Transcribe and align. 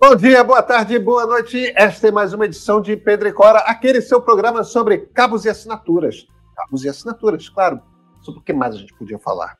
Bom 0.00 0.16
dia, 0.16 0.42
boa 0.42 0.62
tarde, 0.62 0.98
boa 0.98 1.26
noite. 1.26 1.74
Esta 1.76 2.08
é 2.08 2.10
mais 2.10 2.32
uma 2.32 2.46
edição 2.46 2.80
de 2.80 2.96
Pedro 2.96 3.28
e 3.28 3.32
Cora, 3.34 3.58
aquele 3.58 4.00
seu 4.00 4.18
programa 4.18 4.64
sobre 4.64 4.96
cabos 4.96 5.44
e 5.44 5.50
assinaturas. 5.50 6.26
Cabos 6.56 6.84
e 6.84 6.88
assinaturas, 6.88 7.50
claro. 7.50 7.82
Sobre 8.22 8.40
o 8.40 8.42
que 8.42 8.54
mais 8.54 8.74
a 8.74 8.78
gente 8.78 8.94
podia 8.94 9.18
falar. 9.18 9.58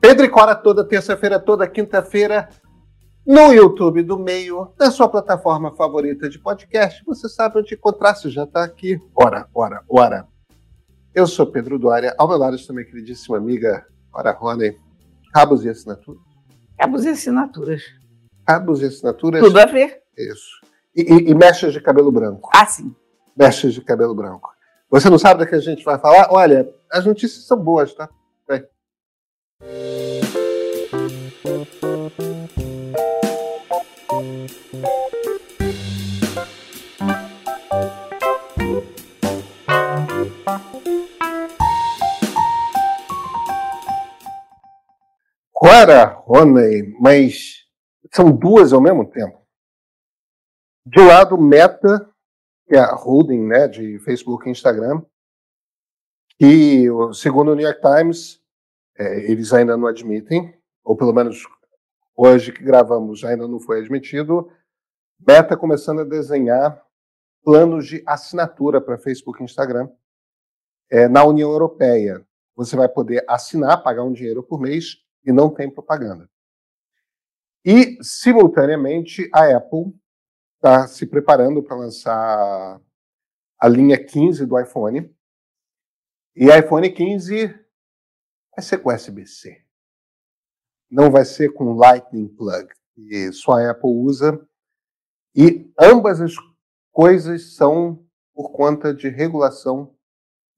Pedro 0.00 0.24
e 0.24 0.28
Cora 0.28 0.54
toda 0.54 0.84
terça-feira, 0.84 1.40
toda 1.40 1.66
quinta-feira, 1.66 2.48
no 3.26 3.52
YouTube 3.52 4.04
do 4.04 4.16
Meio, 4.16 4.72
na 4.78 4.92
sua 4.92 5.08
plataforma 5.08 5.74
favorita 5.74 6.28
de 6.28 6.38
podcast. 6.38 7.04
Você 7.04 7.28
sabe 7.28 7.58
onde 7.58 7.74
encontrar, 7.74 8.14
se 8.14 8.30
já 8.30 8.44
está 8.44 8.62
aqui. 8.62 8.96
Ora, 9.12 9.48
ora, 9.52 9.82
ora. 9.90 10.28
Eu 11.12 11.26
sou 11.26 11.44
Pedro 11.44 11.80
Duária, 11.80 12.14
ao 12.16 12.28
meu 12.28 12.38
lado 12.38 12.56
minha 12.70 12.84
queridíssima 12.84 13.36
amiga, 13.36 13.84
Ora 14.14 14.30
Rony. 14.30 14.78
Cabos 15.34 15.64
e 15.64 15.68
assinaturas? 15.68 16.22
Cabos 16.78 17.04
e 17.04 17.08
assinaturas 17.08 17.97
cabos 18.48 18.80
e 18.80 18.86
assinaturas. 18.86 19.42
Tudo 19.42 19.60
a 19.60 19.66
ver. 19.66 20.00
Isso. 20.16 20.62
E, 20.96 21.02
e, 21.02 21.30
e 21.30 21.34
mechas 21.34 21.74
de 21.74 21.82
cabelo 21.82 22.10
branco. 22.10 22.48
Ah, 22.54 22.64
sim. 22.64 22.94
Mechas 23.36 23.74
de 23.74 23.82
cabelo 23.82 24.14
branco. 24.14 24.50
Você 24.90 25.10
não 25.10 25.18
sabe 25.18 25.44
do 25.44 25.48
que 25.50 25.54
a 25.54 25.60
gente 25.60 25.84
vai 25.84 25.98
falar? 25.98 26.28
Olha, 26.30 26.66
as 26.90 27.04
notícias 27.04 27.44
são 27.44 27.58
boas, 27.58 27.92
tá? 27.92 28.08
Vem. 28.48 28.64
Cora, 45.52 46.16
Rony, 46.24 46.96
mas 46.98 47.57
são 48.18 48.32
duas 48.32 48.72
ao 48.72 48.80
mesmo 48.80 49.08
tempo. 49.08 49.40
De 50.84 51.00
um 51.00 51.06
lado, 51.06 51.38
Meta, 51.38 52.12
que 52.66 52.74
é 52.74 52.80
a 52.80 52.92
holding 52.92 53.46
né, 53.46 53.68
de 53.68 54.00
Facebook 54.00 54.48
e 54.48 54.50
Instagram, 54.50 55.02
que, 56.36 56.86
segundo 57.14 57.52
o 57.52 57.54
New 57.54 57.64
York 57.64 57.80
Times, 57.80 58.42
é, 58.96 59.30
eles 59.30 59.52
ainda 59.52 59.76
não 59.76 59.86
admitem, 59.86 60.52
ou 60.82 60.96
pelo 60.96 61.12
menos 61.12 61.44
hoje 62.16 62.50
que 62.50 62.64
gravamos 62.64 63.22
ainda 63.22 63.46
não 63.46 63.60
foi 63.60 63.78
admitido, 63.78 64.50
Meta 65.24 65.56
começando 65.56 66.00
a 66.00 66.04
desenhar 66.04 66.84
planos 67.44 67.86
de 67.86 68.02
assinatura 68.04 68.80
para 68.80 68.98
Facebook 68.98 69.40
e 69.40 69.44
Instagram 69.44 69.88
é, 70.90 71.06
na 71.06 71.22
União 71.24 71.52
Europeia. 71.52 72.26
Você 72.56 72.74
vai 72.74 72.88
poder 72.88 73.24
assinar, 73.28 73.80
pagar 73.84 74.02
um 74.02 74.12
dinheiro 74.12 74.42
por 74.42 74.60
mês 74.60 74.96
e 75.24 75.30
não 75.30 75.48
tem 75.48 75.70
propaganda. 75.70 76.28
E, 77.70 78.02
simultaneamente, 78.02 79.28
a 79.30 79.54
Apple 79.54 79.94
está 80.56 80.86
se 80.86 81.04
preparando 81.04 81.62
para 81.62 81.76
lançar 81.76 82.80
a 83.60 83.68
linha 83.68 84.02
15 84.02 84.46
do 84.46 84.58
iPhone. 84.58 85.14
E 86.34 86.46
iPhone 86.46 86.90
15 86.90 87.48
vai 88.56 88.64
ser 88.64 88.78
com 88.78 88.88
USB-C. 88.88 89.62
Não 90.90 91.10
vai 91.10 91.26
ser 91.26 91.52
com 91.52 91.74
Lightning 91.74 92.28
Plug, 92.28 92.70
que 92.94 93.30
só 93.32 93.58
a 93.58 93.72
Apple 93.72 93.90
usa. 93.90 94.48
E 95.36 95.70
ambas 95.78 96.22
as 96.22 96.32
coisas 96.90 97.54
são 97.54 98.02
por 98.32 98.50
conta 98.50 98.94
de 98.94 99.10
regulação 99.10 99.94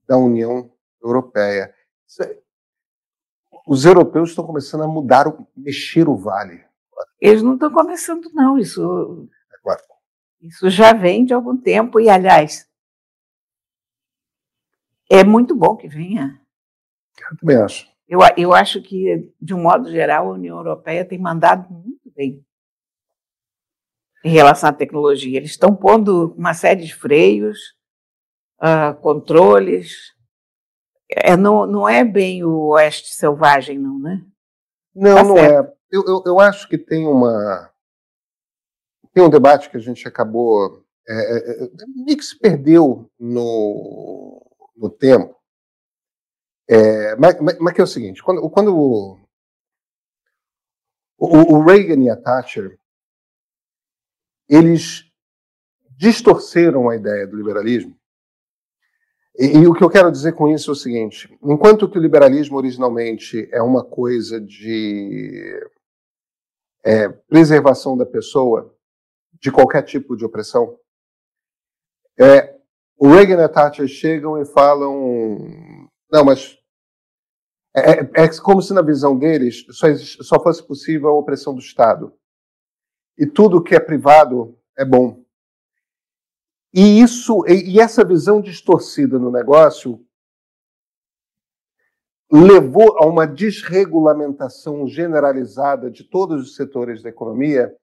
da 0.07 0.17
União 0.17 0.73
Europeia. 1.03 1.75
Os 3.67 3.85
europeus 3.85 4.31
estão 4.31 4.47
começando 4.47 4.85
a 4.85 4.87
mudar, 4.87 5.25
mexer 5.57 6.09
o 6.09 6.17
vale. 6.17 6.70
Eles 7.21 7.43
não 7.43 7.55
estão 7.55 7.71
começando, 7.71 8.31
não. 8.33 8.59
Isso, 8.59 9.29
isso 10.41 10.71
já 10.71 10.93
vem 10.93 11.25
de 11.25 11.35
algum 11.35 11.57
tempo. 11.57 12.01
E, 12.01 12.09
aliás, 12.09 12.69
é 15.11 15.23
muito 15.23 15.55
bom 15.55 15.77
que 15.77 15.89
venha. 15.89 16.41
Eu 17.31 17.37
também 17.39 17.57
acho. 17.57 17.91
Eu, 18.09 18.21
eu 18.37 18.55
acho 18.55 18.83
que, 18.83 19.33
de 19.41 19.55
um 19.55 19.63
modo 19.63 19.91
geral, 19.91 20.29
a 20.29 20.35
União 20.35 20.57
Europeia 20.57 21.05
tem 21.05 21.19
mandado 21.19 21.73
muito 21.73 22.11
bem 22.15 22.45
em 24.25 24.31
relação 24.31 24.69
à 24.69 24.73
tecnologia. 24.73 25.37
Eles 25.37 25.51
estão 25.51 25.75
pondo 25.75 26.35
uma 26.37 26.55
série 26.55 26.85
de 26.85 26.95
freios, 26.95 27.59
uh, 28.61 28.95
controles. 29.01 30.13
É, 31.09 31.37
não, 31.37 31.67
não 31.67 31.89
é 31.89 32.05
bem 32.05 32.45
o 32.45 32.69
oeste 32.71 33.15
selvagem, 33.15 33.79
não, 33.79 33.99
né? 33.99 34.25
Não, 34.95 35.15
tá 35.15 35.25
não 35.25 35.39
é. 35.39 35.73
Eu, 35.91 36.05
eu, 36.07 36.23
eu, 36.27 36.41
acho 36.41 36.69
que 36.69 36.79
tem 36.79 37.07
uma. 37.07 37.71
Tem 39.13 39.25
um 39.25 39.31
debate 39.31 39.69
que 39.71 39.77
a 39.77 39.81
gente 39.81 40.07
acabou. 40.07 40.85
É, 41.09 41.15
é, 41.15 41.65
é 41.65 41.69
meio 42.05 42.17
que 42.17 42.25
se 42.25 42.39
perdeu 42.39 43.11
no, 43.19 44.41
no 44.77 44.89
tempo. 44.89 45.35
É, 46.69 47.17
mas, 47.17 47.35
mas, 47.41 47.75
que 47.75 47.81
é 47.81 47.85
o 47.85 47.87
seguinte: 47.87 48.23
quando, 48.23 48.49
quando 48.51 48.77
o, 48.77 49.19
o, 51.19 51.55
o 51.57 51.65
Reagan 51.65 52.03
e 52.05 52.11
a 52.11 52.17
Thatcher 52.17 52.79
eles 54.51 55.05
distorceram 55.97 56.89
a 56.89 56.97
ideia 56.97 57.25
do 57.25 57.37
liberalismo. 57.37 57.97
E, 59.39 59.59
e, 59.59 59.67
o 59.67 59.73
que 59.73 59.85
eu 59.85 59.89
quero 59.89 60.11
dizer 60.11 60.33
com 60.33 60.49
isso 60.49 60.71
é 60.71 60.73
o 60.73 60.77
seguinte: 60.77 61.39
enquanto 61.43 61.89
que 61.89 61.97
o 61.97 62.03
liberalismo 62.03 62.57
originalmente 62.57 63.49
é 63.53 63.63
uma 63.63 63.85
coisa 63.85 64.41
de 64.41 65.61
é, 66.85 67.09
preservação 67.09 67.97
da 67.97 68.07
pessoa 68.07 68.75
de 69.41 69.51
qualquer 69.51 69.83
tipo 69.83 70.17
de 70.17 70.25
opressão. 70.25 70.79
É, 72.19 72.59
o 72.97 73.09
Reagan 73.09 73.41
e 73.41 73.45
a 73.45 73.49
Thatcher 73.49 73.89
chegam 73.89 74.41
e 74.41 74.45
falam, 74.45 75.89
não, 76.11 76.25
mas 76.25 76.59
é, 77.75 78.01
é, 78.01 78.25
é 78.25 78.41
como 78.43 78.61
se 78.61 78.75
na 78.75 78.83
visão 78.83 79.19
deles 79.19 79.65
só, 79.71 79.87
só 79.95 80.43
fosse 80.43 80.63
possível 80.63 81.09
a 81.09 81.19
opressão 81.19 81.55
do 81.55 81.61
Estado. 81.61 82.13
E 83.17 83.27
tudo 83.27 83.63
que 83.63 83.75
é 83.75 83.81
privado 83.81 84.59
é 84.77 84.85
bom. 84.85 85.23
E 86.73 87.01
isso, 87.01 87.45
e 87.49 87.81
essa 87.81 88.05
visão 88.05 88.41
distorcida 88.41 89.19
no 89.19 89.31
negócio 89.31 90.05
levou 92.33 92.97
a 92.99 93.07
uma 93.07 93.27
desregulamentação 93.27 94.87
generalizada 94.87 95.91
de 95.91 96.05
todos 96.05 96.43
os 96.43 96.55
setores 96.55 97.03
da 97.03 97.09
economia 97.09 97.75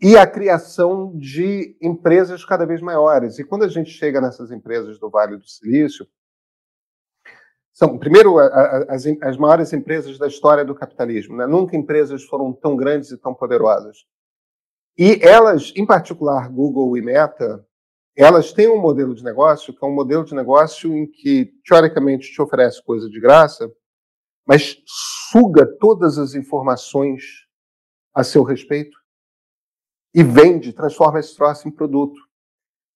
e 0.00 0.16
a 0.16 0.26
criação 0.26 1.16
de 1.16 1.76
empresas 1.80 2.44
cada 2.44 2.66
vez 2.66 2.80
maiores. 2.80 3.38
E 3.38 3.44
quando 3.44 3.64
a 3.64 3.68
gente 3.68 3.90
chega 3.90 4.20
nessas 4.20 4.50
empresas 4.50 4.98
do 4.98 5.10
Vale 5.10 5.38
do 5.38 5.48
Silício, 5.48 6.06
são, 7.72 7.96
primeiro, 7.96 8.38
as, 8.38 9.06
as 9.22 9.36
maiores 9.36 9.72
empresas 9.72 10.18
da 10.18 10.26
história 10.26 10.64
do 10.64 10.74
capitalismo. 10.74 11.36
Né? 11.36 11.46
Nunca 11.46 11.76
empresas 11.76 12.24
foram 12.24 12.52
tão 12.52 12.76
grandes 12.76 13.10
e 13.12 13.16
tão 13.16 13.32
poderosas. 13.32 14.04
E 14.96 15.20
elas, 15.22 15.72
em 15.76 15.86
particular, 15.86 16.50
Google 16.50 16.96
e 16.96 17.02
Meta, 17.02 17.64
elas 18.18 18.52
têm 18.52 18.68
um 18.68 18.80
modelo 18.80 19.14
de 19.14 19.22
negócio 19.22 19.72
que 19.72 19.84
é 19.84 19.86
um 19.86 19.94
modelo 19.94 20.24
de 20.24 20.34
negócio 20.34 20.92
em 20.92 21.06
que, 21.06 21.54
teoricamente, 21.64 22.32
te 22.32 22.42
oferece 22.42 22.82
coisa 22.82 23.08
de 23.08 23.20
graça, 23.20 23.72
mas 24.44 24.82
suga 25.30 25.64
todas 25.78 26.18
as 26.18 26.34
informações 26.34 27.46
a 28.12 28.24
seu 28.24 28.42
respeito 28.42 28.98
e 30.12 30.24
vende, 30.24 30.72
transforma 30.72 31.20
esse 31.20 31.36
troço 31.36 31.68
em 31.68 31.70
produto. 31.70 32.20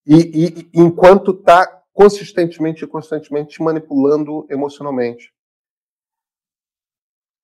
E, 0.05 0.15
e 0.15 0.71
enquanto 0.75 1.31
está 1.31 1.83
consistentemente 1.93 2.85
e 2.85 2.89
constantemente 2.89 3.63
manipulando 3.63 4.47
emocionalmente. 4.51 5.33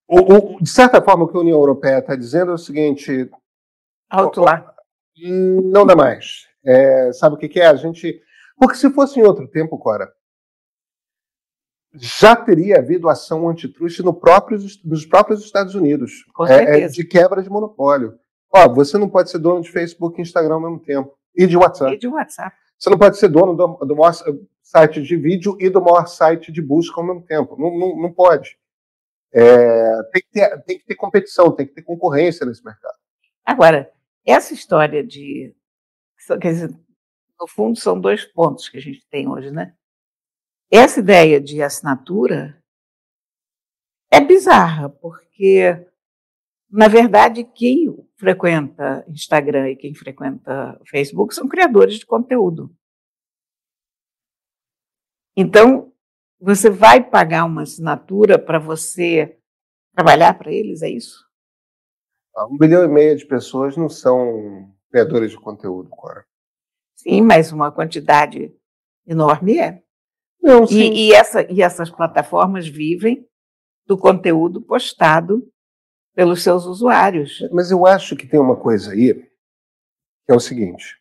O, 0.09 0.57
o, 0.57 0.61
de 0.61 0.69
certa 0.69 1.03
forma, 1.03 1.25
o 1.25 1.29
que 1.29 1.37
a 1.37 1.41
União 1.41 1.59
Europeia 1.59 1.99
está 1.99 2.17
dizendo 2.17 2.51
é 2.51 2.55
o 2.55 2.59
seguinte: 2.59 3.31
alto 4.11 4.41
lá. 4.41 4.75
Não 5.17 5.87
dá 5.87 5.95
mais. 5.95 6.49
É, 6.69 7.13
sabe 7.15 7.35
o 7.35 7.39
que, 7.39 7.49
que 7.49 7.61
é? 7.61 7.67
A 7.67 7.75
gente. 7.75 8.21
Porque 8.59 8.77
se 8.77 8.91
fosse 8.91 9.19
em 9.19 9.23
outro 9.23 9.49
tempo, 9.49 9.79
Cora, 9.79 10.13
já 11.95 12.37
teria 12.37 12.79
havido 12.79 13.09
ação 13.09 13.49
antitruste 13.49 14.03
no 14.03 14.13
próprio, 14.13 14.59
nos 14.85 15.07
próprios 15.07 15.43
Estados 15.43 15.75
Unidos. 15.75 16.13
Com 16.35 16.47
é, 16.47 16.83
é, 16.83 16.89
de 16.89 17.05
quebra 17.05 17.43
de 17.43 17.49
monopólio. 17.49 18.19
Ó, 18.53 18.69
você 18.69 18.99
não 18.99 19.09
pode 19.09 19.31
ser 19.31 19.39
dono 19.39 19.63
de 19.63 19.71
Facebook 19.71 20.19
e 20.19 20.23
Instagram 20.23 20.57
ao 20.57 20.61
mesmo 20.61 20.81
tempo. 20.81 21.17
E 21.35 21.47
de 21.47 21.57
WhatsApp. 21.57 21.95
E 21.95 21.99
de 21.99 22.09
WhatsApp. 22.09 22.55
Você 22.79 22.91
não 22.91 22.99
pode 22.99 23.17
ser 23.17 23.29
dono 23.29 23.55
do, 23.55 23.87
do 23.87 23.97
maior 23.97 24.13
site 24.63 25.03
de 25.03 25.17
vídeo 25.17 25.57
e 25.59 25.71
do 25.71 25.81
maior 25.81 26.07
site 26.07 26.53
de 26.53 26.61
busca 26.61 27.01
ao 27.01 27.07
mesmo 27.07 27.23
tempo. 27.23 27.57
Não, 27.59 27.77
não, 27.79 27.97
não 27.97 28.13
pode. 28.13 28.59
É, 29.33 30.03
tem, 30.13 30.23
que 30.23 30.29
ter, 30.31 30.63
tem 30.65 30.79
que 30.79 30.85
ter 30.85 30.95
competição, 30.95 31.51
tem 31.51 31.67
que 31.67 31.75
ter 31.75 31.83
concorrência 31.83 32.45
nesse 32.45 32.63
mercado. 32.63 32.97
Agora, 33.45 33.91
essa 34.27 34.53
história 34.53 35.03
de 35.03 35.55
quer 36.39 36.53
dizer, 36.53 36.71
no 37.41 37.47
fundo, 37.49 37.79
são 37.79 38.01
dois 38.01 38.25
pontos 38.25 38.69
que 38.69 38.79
a 38.79 38.81
gente 38.81 39.07
tem 39.11 39.29
hoje, 39.29 39.51
né? 39.51 39.75
Essa 40.71 41.01
ideia 41.01 41.41
de 41.41 41.63
assinatura 41.63 42.63
é 44.11 44.21
bizarra, 44.21 44.89
porque 44.91 45.87
Na 46.71 46.89
verdade, 46.89 47.45
quem 47.45 47.95
frequenta 48.17 49.05
Instagram 49.09 49.71
e 49.71 49.77
quem 49.77 49.95
frequenta 49.95 50.81
Facebook 50.89 51.35
são 51.35 51.49
criadores 51.49 51.99
de 51.99 52.07
conteúdo. 52.07 52.75
Então, 55.37 55.93
você 56.41 56.69
vai 56.69 57.03
pagar 57.03 57.45
uma 57.45 57.63
assinatura 57.63 58.39
para 58.39 58.59
você 58.59 59.39
trabalhar 59.95 60.37
para 60.39 60.53
eles, 60.53 60.83
é 60.83 60.91
isso? 60.91 61.27
Ah, 62.37 62.47
um 62.47 62.57
bilhão 62.57 62.85
e 62.85 62.89
meio 62.89 63.17
de 63.17 63.27
pessoas 63.27 63.77
não 63.77 63.89
são 63.89 64.73
criadores 64.91 65.31
de 65.31 65.39
conteúdo, 65.39 65.89
Cora. 65.91 66.25
Sim, 66.97 67.23
mas 67.23 67.53
uma 67.53 67.71
quantidade 67.71 68.53
enorme 69.07 69.59
é. 69.59 69.83
Não, 70.43 70.65
e, 70.65 71.09
e, 71.09 71.13
essa, 71.13 71.43
e 71.51 71.63
essas 71.63 71.91
plataformas 71.91 72.67
vivem 72.67 73.27
do 73.87 73.97
conteúdo 73.97 74.61
postado 74.61 75.47
pelos 76.15 76.43
seus 76.43 76.65
usuários. 76.67 77.39
Mas 77.53 77.71
eu 77.71 77.87
acho 77.87 78.17
que 78.17 78.27
tem 78.27 78.41
uma 78.41 78.57
coisa 78.57 78.93
aí, 78.93 79.15
que 79.15 80.33
é 80.33 80.35
o 80.35 80.41
seguinte. 80.41 80.97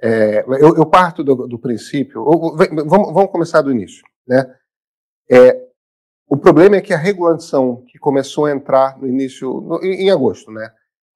É, 0.00 0.40
eu, 0.40 0.76
eu, 0.76 0.86
parto 0.86 1.22
do, 1.22 1.46
do 1.46 1.58
princípio. 1.58 2.24
vamos, 2.24 3.12
vamos, 3.12 3.30
começar 3.30 3.62
do 3.62 3.70
início. 3.70 4.02
Né? 4.26 4.58
É, 5.30 5.68
o 6.26 6.36
problema 6.36 6.76
é 6.76 6.80
que 6.80 6.92
a 6.92 6.98
regulação 6.98 7.84
que 7.86 7.98
começou 7.98 8.46
a 8.46 8.52
entrar 8.52 8.98
no 8.98 9.06
início, 9.06 9.60
no, 9.60 9.84
em, 9.84 10.06
em 10.06 10.10
agosto, 10.10 10.50
né? 10.50 10.72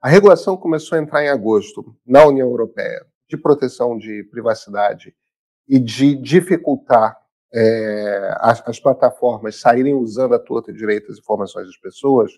A 0.07 0.09
regulação 0.09 0.57
começou 0.57 0.97
a 0.97 1.03
entrar 1.03 1.25
em 1.25 1.29
agosto 1.29 1.85
na 2.07 2.25
União 2.25 2.49
Europeia 2.49 3.05
de 3.29 3.37
proteção 3.37 3.99
de 3.99 4.23
privacidade 4.31 5.13
e 5.69 5.81
de 5.81 6.15
dificultar 6.15 7.19
é, 7.53 8.37
as, 8.39 8.63
as, 8.69 8.79
plataformas 8.79 9.57
saírem 9.57 9.95
usando 9.95 10.37
a 10.37 10.39
torta 10.39 10.73
direita 10.73 11.11
as 11.11 11.19
informações 11.19 11.67
das 11.67 11.77
pessoas, 11.79 12.31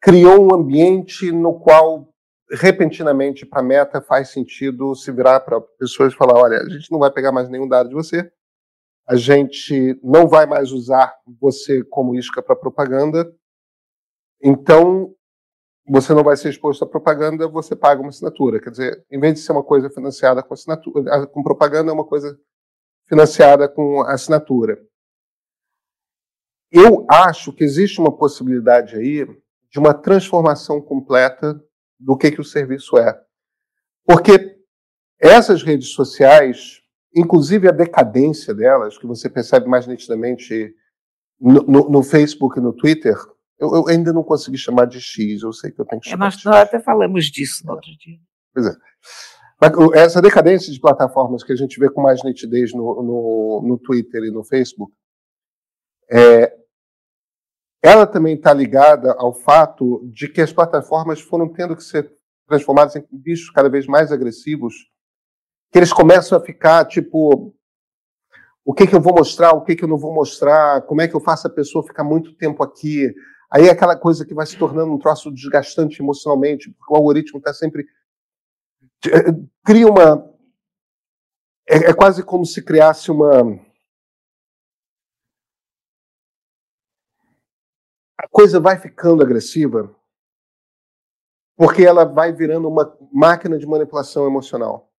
criou 0.00 0.42
um 0.42 0.54
ambiente 0.54 1.30
no 1.30 1.60
qual, 1.60 2.08
repentinamente, 2.50 3.44
para 3.44 3.60
a 3.60 3.62
meta 3.62 4.00
faz 4.00 4.30
sentido 4.30 4.94
se 4.94 5.12
virar 5.12 5.40
para 5.40 5.60
pessoas 5.60 6.14
e 6.14 6.16
falar: 6.16 6.40
olha, 6.40 6.62
a 6.62 6.68
gente 6.70 6.90
não 6.90 6.98
vai 6.98 7.10
pegar 7.10 7.30
mais 7.30 7.50
nenhum 7.50 7.68
dado 7.68 7.90
de 7.90 7.94
você, 7.94 8.32
a 9.06 9.16
gente 9.16 10.00
não 10.02 10.26
vai 10.26 10.46
mais 10.46 10.72
usar 10.72 11.14
você 11.38 11.84
como 11.84 12.14
isca 12.14 12.42
para 12.42 12.56
propaganda, 12.56 13.30
então 14.42 15.14
você 15.86 16.14
não 16.14 16.24
vai 16.24 16.36
ser 16.36 16.48
exposto 16.48 16.84
à 16.84 16.86
propaganda, 16.86 17.46
você 17.46 17.76
paga 17.76 18.00
uma 18.00 18.08
assinatura. 18.08 18.60
Quer 18.60 18.70
dizer, 18.70 19.06
em 19.10 19.20
vez 19.20 19.34
de 19.34 19.40
ser 19.40 19.52
uma 19.52 19.62
coisa 19.62 19.90
financiada 19.90 20.42
com 20.42 20.54
assinatura, 20.54 21.26
com 21.26 21.42
propaganda, 21.42 21.90
é 21.90 21.94
uma 21.94 22.06
coisa 22.06 22.38
financiada 23.06 23.68
com 23.68 24.02
assinatura. 24.02 24.78
Eu 26.72 27.06
acho 27.08 27.52
que 27.52 27.62
existe 27.62 28.00
uma 28.00 28.16
possibilidade 28.16 28.96
aí 28.96 29.26
de 29.70 29.78
uma 29.78 29.92
transformação 29.92 30.80
completa 30.80 31.60
do 32.00 32.16
que, 32.16 32.30
que 32.30 32.40
o 32.40 32.44
serviço 32.44 32.96
é. 32.96 33.20
Porque 34.06 34.58
essas 35.20 35.62
redes 35.62 35.88
sociais, 35.88 36.80
inclusive 37.14 37.68
a 37.68 37.72
decadência 37.72 38.54
delas, 38.54 38.98
que 38.98 39.06
você 39.06 39.28
percebe 39.28 39.68
mais 39.68 39.86
nitidamente 39.86 40.74
no, 41.40 41.62
no, 41.62 41.90
no 41.90 42.02
Facebook 42.02 42.58
e 42.58 42.62
no 42.62 42.72
Twitter, 42.72 43.16
eu, 43.58 43.74
eu, 43.74 43.88
ainda 43.88 44.12
não 44.12 44.22
consegui 44.22 44.58
chamar 44.58 44.86
de 44.86 45.00
X, 45.00 45.42
eu 45.42 45.52
sei 45.52 45.70
que 45.70 45.80
eu 45.80 45.84
tenho 45.84 46.00
que 46.00 46.08
é, 46.08 46.10
chamar. 46.12 46.26
É, 46.26 46.28
nós, 46.28 46.44
nós 46.44 46.56
até 46.56 46.80
falamos 46.80 47.26
disso 47.26 47.64
no 47.66 47.72
outro 47.72 47.90
dia. 47.98 48.18
Pois 48.52 48.66
é. 48.66 48.74
Essa 49.94 50.20
decadência 50.20 50.72
de 50.72 50.80
plataformas 50.80 51.42
que 51.42 51.52
a 51.52 51.56
gente 51.56 51.78
vê 51.78 51.88
com 51.88 52.02
mais 52.02 52.22
nitidez 52.22 52.72
no, 52.74 53.02
no, 53.02 53.64
no 53.66 53.78
Twitter 53.78 54.24
e 54.24 54.30
no 54.30 54.44
Facebook, 54.44 54.92
é, 56.10 56.54
ela 57.82 58.06
também 58.06 58.34
está 58.34 58.52
ligada 58.52 59.14
ao 59.18 59.32
fato 59.32 60.06
de 60.12 60.28
que 60.28 60.40
as 60.40 60.52
plataformas 60.52 61.20
foram 61.20 61.48
tendo 61.48 61.76
que 61.76 61.84
ser 61.84 62.12
transformadas 62.46 62.96
em 62.96 63.04
bichos 63.10 63.50
cada 63.50 63.68
vez 63.68 63.86
mais 63.86 64.12
agressivos, 64.12 64.74
que 65.72 65.78
eles 65.78 65.92
começam 65.92 66.36
a 66.36 66.40
ficar 66.40 66.84
tipo 66.86 67.54
o 68.64 68.72
que, 68.72 68.86
que 68.86 68.94
eu 68.94 69.00
vou 69.00 69.14
mostrar, 69.14 69.52
o 69.52 69.62
que, 69.62 69.76
que 69.76 69.84
eu 69.84 69.88
não 69.88 69.98
vou 69.98 70.14
mostrar, 70.14 70.82
como 70.82 71.02
é 71.02 71.08
que 71.08 71.14
eu 71.14 71.20
faço 71.20 71.46
a 71.46 71.50
pessoa 71.50 71.86
ficar 71.86 72.02
muito 72.02 72.34
tempo 72.34 72.62
aqui. 72.62 73.14
Aí 73.54 73.68
é 73.68 73.70
aquela 73.70 73.96
coisa 73.96 74.26
que 74.26 74.34
vai 74.34 74.44
se 74.44 74.58
tornando 74.58 74.92
um 74.92 74.98
troço 74.98 75.30
desgastante 75.30 76.02
emocionalmente, 76.02 76.72
porque 76.72 76.92
o 76.92 76.96
algoritmo 76.96 77.38
está 77.38 77.54
sempre. 77.54 77.86
Eh, 79.06 79.30
cria 79.64 79.86
uma. 79.86 80.28
É, 81.68 81.90
é 81.90 81.94
quase 81.94 82.24
como 82.24 82.44
se 82.44 82.64
criasse 82.64 83.12
uma 83.12 83.42
a 88.18 88.28
coisa 88.28 88.58
vai 88.58 88.76
ficando 88.76 89.22
agressiva 89.22 89.94
porque 91.56 91.84
ela 91.84 92.04
vai 92.04 92.32
virando 92.32 92.68
uma 92.68 92.98
máquina 93.12 93.56
de 93.56 93.66
manipulação 93.66 94.26
emocional. 94.26 94.90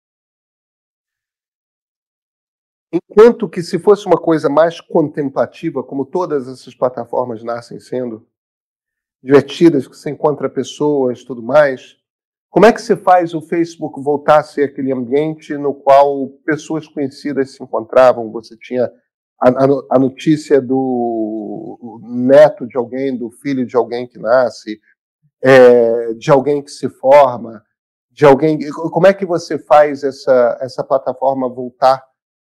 Enquanto 2.93 3.49
que 3.49 3.61
se 3.61 3.81
fosse 3.81 4.07
uma 4.07 4.17
coisa 4.17 4.49
mais 4.49 4.81
contemplativa, 4.81 5.83
como 5.83 6.07
todas 6.07 6.47
essas 6.47 6.73
plataformas 6.73 7.43
nascem 7.43 7.81
sendo, 7.81 8.25
divertidas, 9.25 9.89
que 9.89 9.97
você 9.97 10.11
encontra 10.11 10.51
pessoas, 10.51 11.25
tudo 11.25 11.43
mais, 11.43 11.97
como 12.51 12.67
é 12.67 12.73
que 12.73 12.81
você 12.81 12.95
faz 12.95 13.35
o 13.35 13.41
Facebook 13.41 14.01
voltar 14.01 14.39
a 14.39 14.43
ser 14.45 14.65
aquele 14.65 14.93
ambiente 14.93 15.57
no 15.57 15.75
qual 15.75 16.29
pessoas 16.45 16.87
conhecidas 16.87 17.53
se 17.53 17.63
encontravam? 17.63 18.31
Você 18.31 18.57
tinha 18.57 18.89
a, 19.41 19.65
a, 19.91 19.99
notícia 19.99 20.61
do 20.61 22.01
neto 22.05 22.65
de 22.69 22.77
alguém, 22.77 23.17
do 23.17 23.29
filho 23.29 23.67
de 23.67 23.75
alguém 23.75 24.07
que 24.07 24.21
nasce, 24.21 24.79
é, 25.43 26.15
de 26.15 26.31
alguém 26.31 26.63
que 26.63 26.71
se 26.71 26.89
forma, 26.89 27.61
de 28.09 28.25
alguém. 28.25 28.57
Como 28.71 29.07
é 29.07 29.13
que 29.13 29.27
você 29.27 29.59
faz 29.59 30.05
essa, 30.05 30.59
essa 30.61 30.85
plataforma 30.85 31.49
voltar 31.49 32.05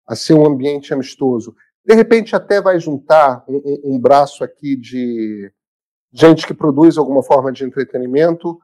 a 0.09 0.17
ser 0.17 0.35
um 0.35 0.45
ambiente 0.45 0.93
amistoso? 0.93 1.55
De 1.85 1.95
repente, 1.95 2.35
até 2.35 2.61
vai 2.61 2.81
juntar 2.81 3.45
um, 3.47 3.95
um 3.95 4.01
braço 4.01 4.43
aqui 4.43 4.75
de 4.75 5.49
gente 6.13 6.47
que 6.47 6.55
produz 6.55 6.99
alguma 6.99 7.23
forma 7.23 7.51
de 7.51 7.65
entretenimento 7.65 8.61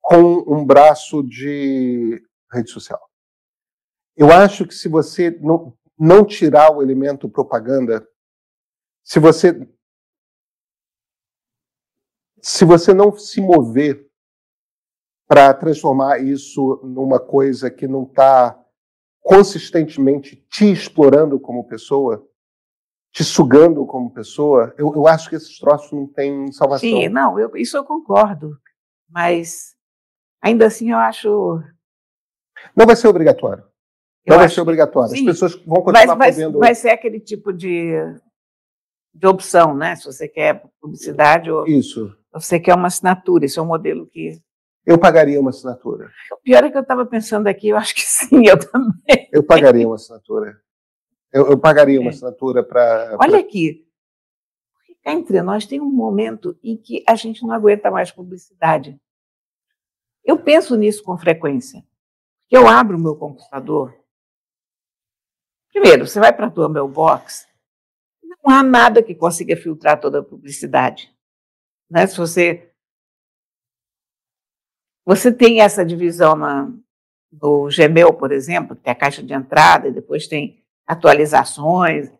com 0.00 0.44
um 0.46 0.64
braço 0.64 1.22
de 1.22 2.20
rede 2.52 2.70
social. 2.70 3.00
Eu 4.16 4.32
acho 4.32 4.66
que 4.66 4.74
se 4.74 4.88
você 4.88 5.30
não, 5.40 5.76
não 5.98 6.24
tirar 6.24 6.72
o 6.72 6.82
elemento 6.82 7.28
propaganda, 7.28 8.06
se 9.04 9.18
você 9.18 9.68
se 12.42 12.64
você 12.64 12.94
não 12.94 13.14
se 13.16 13.40
mover 13.40 14.10
para 15.28 15.52
transformar 15.52 16.18
isso 16.18 16.80
numa 16.82 17.20
coisa 17.20 17.70
que 17.70 17.86
não 17.86 18.04
está 18.04 18.58
consistentemente 19.20 20.36
te 20.48 20.72
explorando 20.72 21.38
como 21.38 21.68
pessoa, 21.68 22.26
te 23.12 23.24
sugando 23.24 23.84
como 23.86 24.12
pessoa, 24.12 24.74
eu, 24.78 24.92
eu 24.94 25.06
acho 25.06 25.28
que 25.28 25.36
esses 25.36 25.58
troços 25.58 25.90
não 25.92 26.06
têm 26.06 26.52
salvação. 26.52 26.88
Sim, 26.88 27.08
não, 27.08 27.38
eu, 27.38 27.56
isso 27.56 27.76
eu 27.76 27.84
concordo. 27.84 28.56
Mas 29.08 29.74
ainda 30.40 30.66
assim 30.66 30.92
eu 30.92 30.98
acho. 30.98 31.60
Não 32.76 32.86
vai 32.86 32.94
ser 32.94 33.08
obrigatório. 33.08 33.64
Não 34.26 34.38
vai 34.38 34.48
ser 34.48 34.60
obrigatório. 34.60 35.12
As 35.12 35.20
pessoas 35.20 35.54
vão 35.64 35.82
continuar 35.82 36.14
vai, 36.14 36.30
podendo. 36.30 36.58
Vai 36.58 36.74
ser 36.74 36.90
aquele 36.90 37.18
tipo 37.18 37.52
de, 37.52 37.94
de 39.12 39.26
opção, 39.26 39.74
né? 39.74 39.96
Se 39.96 40.04
você 40.04 40.28
quer 40.28 40.62
publicidade 40.80 41.50
ou. 41.50 41.66
Isso. 41.66 42.14
Você 42.32 42.60
quer 42.60 42.74
uma 42.74 42.86
assinatura. 42.86 43.44
Isso 43.44 43.58
é 43.58 43.62
um 43.62 43.66
modelo 43.66 44.06
que. 44.06 44.40
Eu 44.86 44.98
pagaria 44.98 45.40
uma 45.40 45.50
assinatura. 45.50 46.10
O 46.32 46.42
pior 46.42 46.64
é 46.64 46.70
que 46.70 46.76
eu 46.76 46.82
estava 46.82 47.04
pensando 47.04 47.46
aqui, 47.48 47.68
eu 47.68 47.76
acho 47.76 47.94
que 47.94 48.02
sim, 48.02 48.46
eu 48.46 48.58
também. 48.58 49.28
Eu 49.32 49.42
pagaria 49.42 49.86
uma 49.86 49.96
assinatura. 49.96 50.60
Eu, 51.32 51.50
eu 51.50 51.58
pagaria 51.58 52.00
uma 52.00 52.10
é. 52.10 52.14
assinatura 52.14 52.62
para. 52.62 53.16
Olha 53.20 53.30
pra... 53.30 53.38
aqui. 53.38 53.86
Cá 55.02 55.12
entre 55.12 55.40
nós 55.40 55.64
tem 55.64 55.80
um 55.80 55.90
momento 55.90 56.58
em 56.62 56.76
que 56.76 57.02
a 57.08 57.14
gente 57.14 57.42
não 57.42 57.52
aguenta 57.52 57.90
mais 57.90 58.10
publicidade. 58.10 59.00
Eu 60.22 60.38
penso 60.38 60.76
nisso 60.76 61.02
com 61.02 61.16
frequência. 61.16 61.82
Eu 62.50 62.68
abro 62.68 62.98
o 62.98 63.00
meu 63.00 63.16
computador 63.16 64.00
Primeiro, 65.72 66.06
você 66.06 66.18
vai 66.18 66.32
para 66.32 66.46
a 66.46 66.50
tua 66.50 66.68
mailbox, 66.68 67.46
não 68.22 68.54
há 68.54 68.62
nada 68.62 69.02
que 69.02 69.14
consiga 69.14 69.56
filtrar 69.56 70.00
toda 70.00 70.20
a 70.20 70.22
publicidade. 70.22 71.14
Né? 71.88 72.06
Se 72.06 72.16
você 72.16 72.66
você 75.04 75.32
tem 75.32 75.60
essa 75.60 75.84
divisão 75.84 76.36
na, 76.36 76.70
no 77.32 77.68
Gmail, 77.68 78.12
por 78.12 78.30
exemplo, 78.30 78.76
que 78.76 78.82
tem 78.82 78.92
a 78.92 78.96
caixa 78.96 79.22
de 79.22 79.32
entrada 79.32 79.88
e 79.88 79.92
depois 79.92 80.26
tem 80.26 80.59
atualizações. 80.90 82.10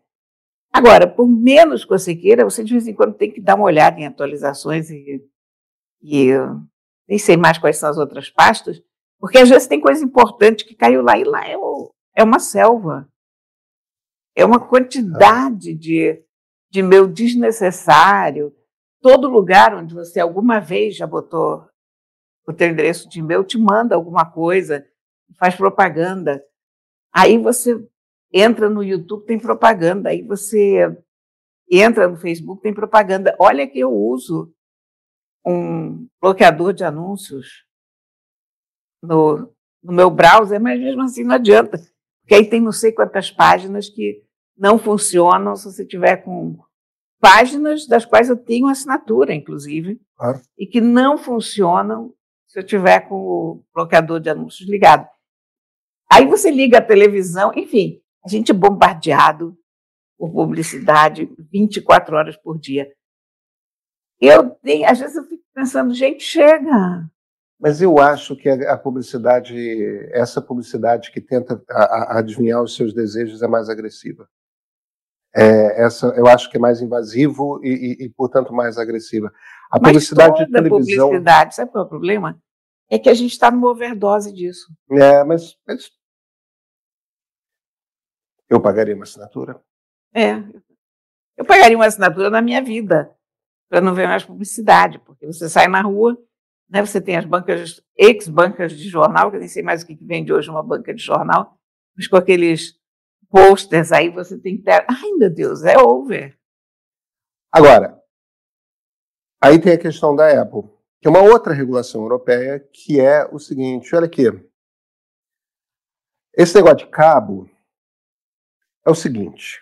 Agora, 0.71 1.05
por 1.05 1.27
menos 1.27 1.83
que 1.83 1.89
você 1.89 2.15
queira, 2.15 2.45
você 2.45 2.63
de 2.63 2.71
vez 2.71 2.87
em 2.87 2.93
quando 2.93 3.15
tem 3.15 3.29
que 3.29 3.41
dar 3.41 3.55
uma 3.55 3.65
olhada 3.65 3.99
em 3.99 4.05
atualizações 4.05 4.89
e, 4.89 5.21
e 6.01 6.29
nem 7.05 7.19
sei 7.19 7.35
mais 7.35 7.57
quais 7.57 7.77
são 7.77 7.89
as 7.89 7.97
outras 7.97 8.29
pastas, 8.29 8.81
porque 9.19 9.37
às 9.37 9.49
vezes 9.49 9.67
tem 9.67 9.81
coisa 9.81 10.03
importante 10.03 10.63
que 10.63 10.73
caiu 10.73 11.01
lá 11.01 11.17
e 11.17 11.25
lá 11.25 11.45
é, 11.45 11.57
o, 11.57 11.93
é 12.15 12.23
uma 12.23 12.39
selva. 12.39 13.09
É 14.33 14.45
uma 14.45 14.65
quantidade 14.65 15.73
de, 15.73 16.23
de 16.69 16.81
meu 16.81 17.07
desnecessário. 17.07 18.55
todo 19.01 19.27
lugar 19.27 19.75
onde 19.75 19.93
você 19.93 20.21
alguma 20.21 20.61
vez 20.61 20.95
já 20.95 21.05
botou 21.05 21.67
o 22.47 22.53
teu 22.53 22.69
endereço 22.69 23.09
de 23.09 23.19
e-mail 23.19 23.43
te 23.43 23.57
manda 23.57 23.95
alguma 23.95 24.25
coisa, 24.25 24.87
faz 25.37 25.55
propaganda. 25.55 26.41
Aí 27.13 27.37
você 27.37 27.77
entra 28.33 28.69
no 28.69 28.83
YouTube, 28.83 29.25
tem 29.25 29.39
propaganda. 29.39 30.09
Aí 30.09 30.21
você 30.21 30.97
entra 31.69 32.07
no 32.07 32.17
Facebook, 32.17 32.61
tem 32.61 32.73
propaganda. 32.73 33.35
Olha 33.39 33.67
que 33.67 33.79
eu 33.79 33.91
uso 33.91 34.53
um 35.45 36.07
bloqueador 36.21 36.73
de 36.73 36.83
anúncios 36.83 37.65
no, 39.01 39.51
no 39.83 39.93
meu 39.93 40.09
browser, 40.09 40.61
mas 40.61 40.79
mesmo 40.79 41.01
assim 41.01 41.23
não 41.23 41.35
adianta. 41.35 41.77
Porque 42.21 42.35
aí 42.35 42.49
tem 42.49 42.61
não 42.61 42.71
sei 42.71 42.91
quantas 42.91 43.31
páginas 43.31 43.89
que 43.89 44.23
não 44.57 44.77
funcionam 44.77 45.55
se 45.55 45.65
você 45.65 45.85
tiver 45.85 46.17
com 46.17 46.59
páginas 47.19 47.87
das 47.87 48.05
quais 48.05 48.29
eu 48.29 48.37
tenho 48.37 48.67
assinatura, 48.67 49.33
inclusive, 49.33 49.99
claro. 50.17 50.41
e 50.57 50.65
que 50.65 50.81
não 50.81 51.17
funcionam 51.17 52.13
se 52.47 52.59
eu 52.59 52.65
tiver 52.65 53.01
com 53.01 53.15
o 53.15 53.63
bloqueador 53.73 54.19
de 54.19 54.29
anúncios 54.29 54.67
ligado. 54.67 55.07
Aí 56.11 56.25
você 56.25 56.51
liga 56.51 56.79
a 56.79 56.85
televisão, 56.85 57.51
enfim, 57.55 58.01
a 58.23 58.29
gente 58.29 58.51
é 58.51 58.53
bombardeado 58.53 59.57
por 60.17 60.31
publicidade 60.31 61.29
24 61.51 62.15
horas 62.15 62.37
por 62.37 62.59
dia. 62.59 62.87
Eu 64.19 64.51
tenho, 64.51 64.87
às 64.87 64.99
vezes 64.99 65.15
eu 65.15 65.23
fico 65.23 65.43
pensando, 65.53 65.93
gente, 65.93 66.23
chega. 66.23 67.09
Mas 67.59 67.81
eu 67.81 67.99
acho 67.99 68.35
que 68.35 68.49
a, 68.49 68.77
publicidade, 68.77 69.55
essa 70.11 70.41
publicidade 70.41 71.11
que 71.11 71.21
tenta 71.21 71.63
adivinhar 72.09 72.61
os 72.61 72.75
seus 72.75 72.93
desejos 72.93 73.41
é 73.41 73.47
mais 73.47 73.69
agressiva. 73.69 74.27
É, 75.33 75.83
essa 75.85 76.07
eu 76.07 76.27
acho 76.27 76.49
que 76.49 76.57
é 76.57 76.59
mais 76.59 76.81
invasivo 76.81 77.59
e, 77.63 77.69
e, 78.01 78.05
e 78.05 78.09
portanto, 78.09 78.53
mais 78.53 78.77
agressiva. 78.77 79.31
A 79.71 79.79
Mas 79.79 79.91
publicidade 79.91 80.33
toda 80.33 80.45
de 80.45 80.51
televisão. 80.51 81.07
publicidade, 81.07 81.55
sabe 81.55 81.71
qual 81.71 81.83
é 81.83 81.87
o 81.87 81.89
problema? 81.89 82.37
É 82.89 82.99
que 82.99 83.09
a 83.09 83.13
gente 83.13 83.31
está 83.31 83.49
numa 83.49 83.69
overdose 83.69 84.33
disso. 84.33 84.67
É, 84.91 85.23
mas, 85.23 85.55
mas 85.65 85.89
eu 88.51 88.61
pagaria 88.61 88.93
uma 88.93 89.03
assinatura. 89.03 89.61
É. 90.13 90.33
Eu 91.37 91.45
pagaria 91.45 91.77
uma 91.77 91.85
assinatura 91.85 92.29
na 92.29 92.41
minha 92.41 92.61
vida, 92.61 93.15
para 93.69 93.79
não 93.79 93.95
ver 93.95 94.07
mais 94.07 94.25
publicidade, 94.25 94.99
porque 94.99 95.25
você 95.25 95.49
sai 95.49 95.67
na 95.67 95.81
rua, 95.81 96.21
né, 96.69 96.85
você 96.85 96.99
tem 96.99 97.15
as 97.15 97.25
bancas, 97.25 97.81
ex-bancas 97.95 98.73
de 98.73 98.89
jornal, 98.89 99.29
que 99.29 99.37
eu 99.37 99.39
nem 99.39 99.47
sei 99.47 99.63
mais 99.63 99.81
o 99.81 99.87
que 99.87 99.95
vende 99.95 100.33
hoje 100.33 100.49
uma 100.49 100.61
banca 100.61 100.93
de 100.93 101.01
jornal, 101.01 101.57
mas 101.95 102.07
com 102.07 102.17
aqueles 102.17 102.77
posters 103.29 103.93
aí 103.93 104.09
você 104.09 104.37
tem 104.37 104.57
que 104.57 104.63
ter. 104.63 104.85
Ai, 104.87 105.11
meu 105.17 105.29
Deus, 105.29 105.63
é 105.63 105.77
over. 105.77 106.37
Agora, 107.53 108.01
aí 109.41 109.59
tem 109.59 109.73
a 109.73 109.79
questão 109.79 110.13
da 110.15 110.41
Apple, 110.41 110.63
que 111.01 111.07
é 111.07 111.09
uma 111.09 111.21
outra 111.21 111.53
regulação 111.53 112.01
europeia, 112.01 112.59
que 112.59 112.99
é 112.99 113.25
o 113.31 113.39
seguinte: 113.39 113.95
olha 113.95 114.05
aqui. 114.05 114.23
Esse 116.33 116.55
negócio 116.55 116.85
de 116.85 116.87
cabo 116.87 117.49
é 118.85 118.89
o 118.89 118.95
seguinte: 118.95 119.61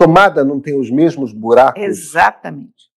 Tomada 0.00 0.42
não 0.42 0.58
tem 0.58 0.80
os 0.80 0.90
mesmos 0.90 1.30
buracos? 1.30 1.82
Exatamente. 1.82 2.90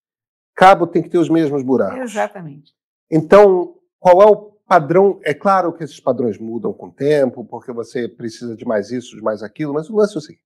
Cabo 0.55 0.87
tem 0.87 1.03
que 1.03 1.09
ter 1.09 1.17
os 1.17 1.27
mesmos 1.27 1.61
buracos. 1.61 1.99
Exatamente. 1.99 2.73
Então, 3.11 3.75
qual 3.99 4.21
é 4.21 4.25
o 4.25 4.35
padrão? 4.65 5.19
É 5.23 5.33
claro 5.33 5.73
que 5.73 5.83
esses 5.83 5.99
padrões 5.99 6.37
mudam 6.37 6.71
com 6.71 6.87
o 6.87 6.93
tempo, 6.93 7.43
porque 7.43 7.73
você 7.73 8.07
precisa 8.07 8.55
de 8.55 8.63
mais 8.63 8.89
isso, 8.89 9.17
de 9.17 9.21
mais 9.21 9.43
aquilo, 9.43 9.73
mas 9.73 9.89
o 9.89 9.95
lance 9.97 10.15
é 10.15 10.17
o 10.17 10.21
seguinte. 10.21 10.43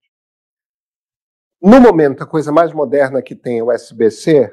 No 1.61 1.79
momento, 1.79 2.23
a 2.23 2.27
coisa 2.27 2.51
mais 2.51 2.73
moderna 2.73 3.21
que 3.21 3.35
tem 3.35 3.59
é 3.59 3.63
o 3.63 3.71
USB-C. 3.71 4.51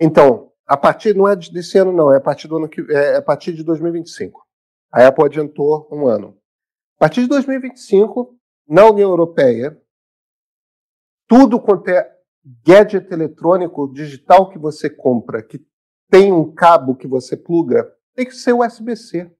Então, 0.00 0.50
a 0.66 0.76
partir, 0.76 1.14
não 1.14 1.28
é 1.28 1.36
desse 1.36 1.78
ano, 1.78 1.92
não, 1.92 2.12
é 2.12 2.16
a 2.16 2.20
partir 2.20 2.48
do 2.48 2.56
ano 2.56 2.68
que 2.68 2.80
é 2.90 3.16
a 3.16 3.22
partir 3.22 3.52
de 3.52 3.62
2025. 3.62 4.44
A 4.92 5.06
Apple 5.06 5.24
adiantou 5.24 5.88
um 5.92 6.08
ano. 6.08 6.36
A 6.96 7.00
partir 7.00 7.22
de 7.22 7.28
2025, 7.28 8.36
na 8.68 8.88
União 8.88 9.10
Europeia, 9.10 9.80
tudo 11.26 11.60
quanto 11.60 11.88
é 11.88 12.14
gadget 12.66 13.12
eletrônico 13.12 13.92
digital 13.92 14.48
que 14.50 14.58
você 14.58 14.88
compra, 14.88 15.42
que 15.42 15.60
tem 16.10 16.32
um 16.32 16.52
cabo 16.54 16.94
que 16.94 17.08
você 17.08 17.36
pluga, 17.36 17.92
tem 18.14 18.26
que 18.26 18.34
ser 18.34 18.52
USB-C. 18.52 19.30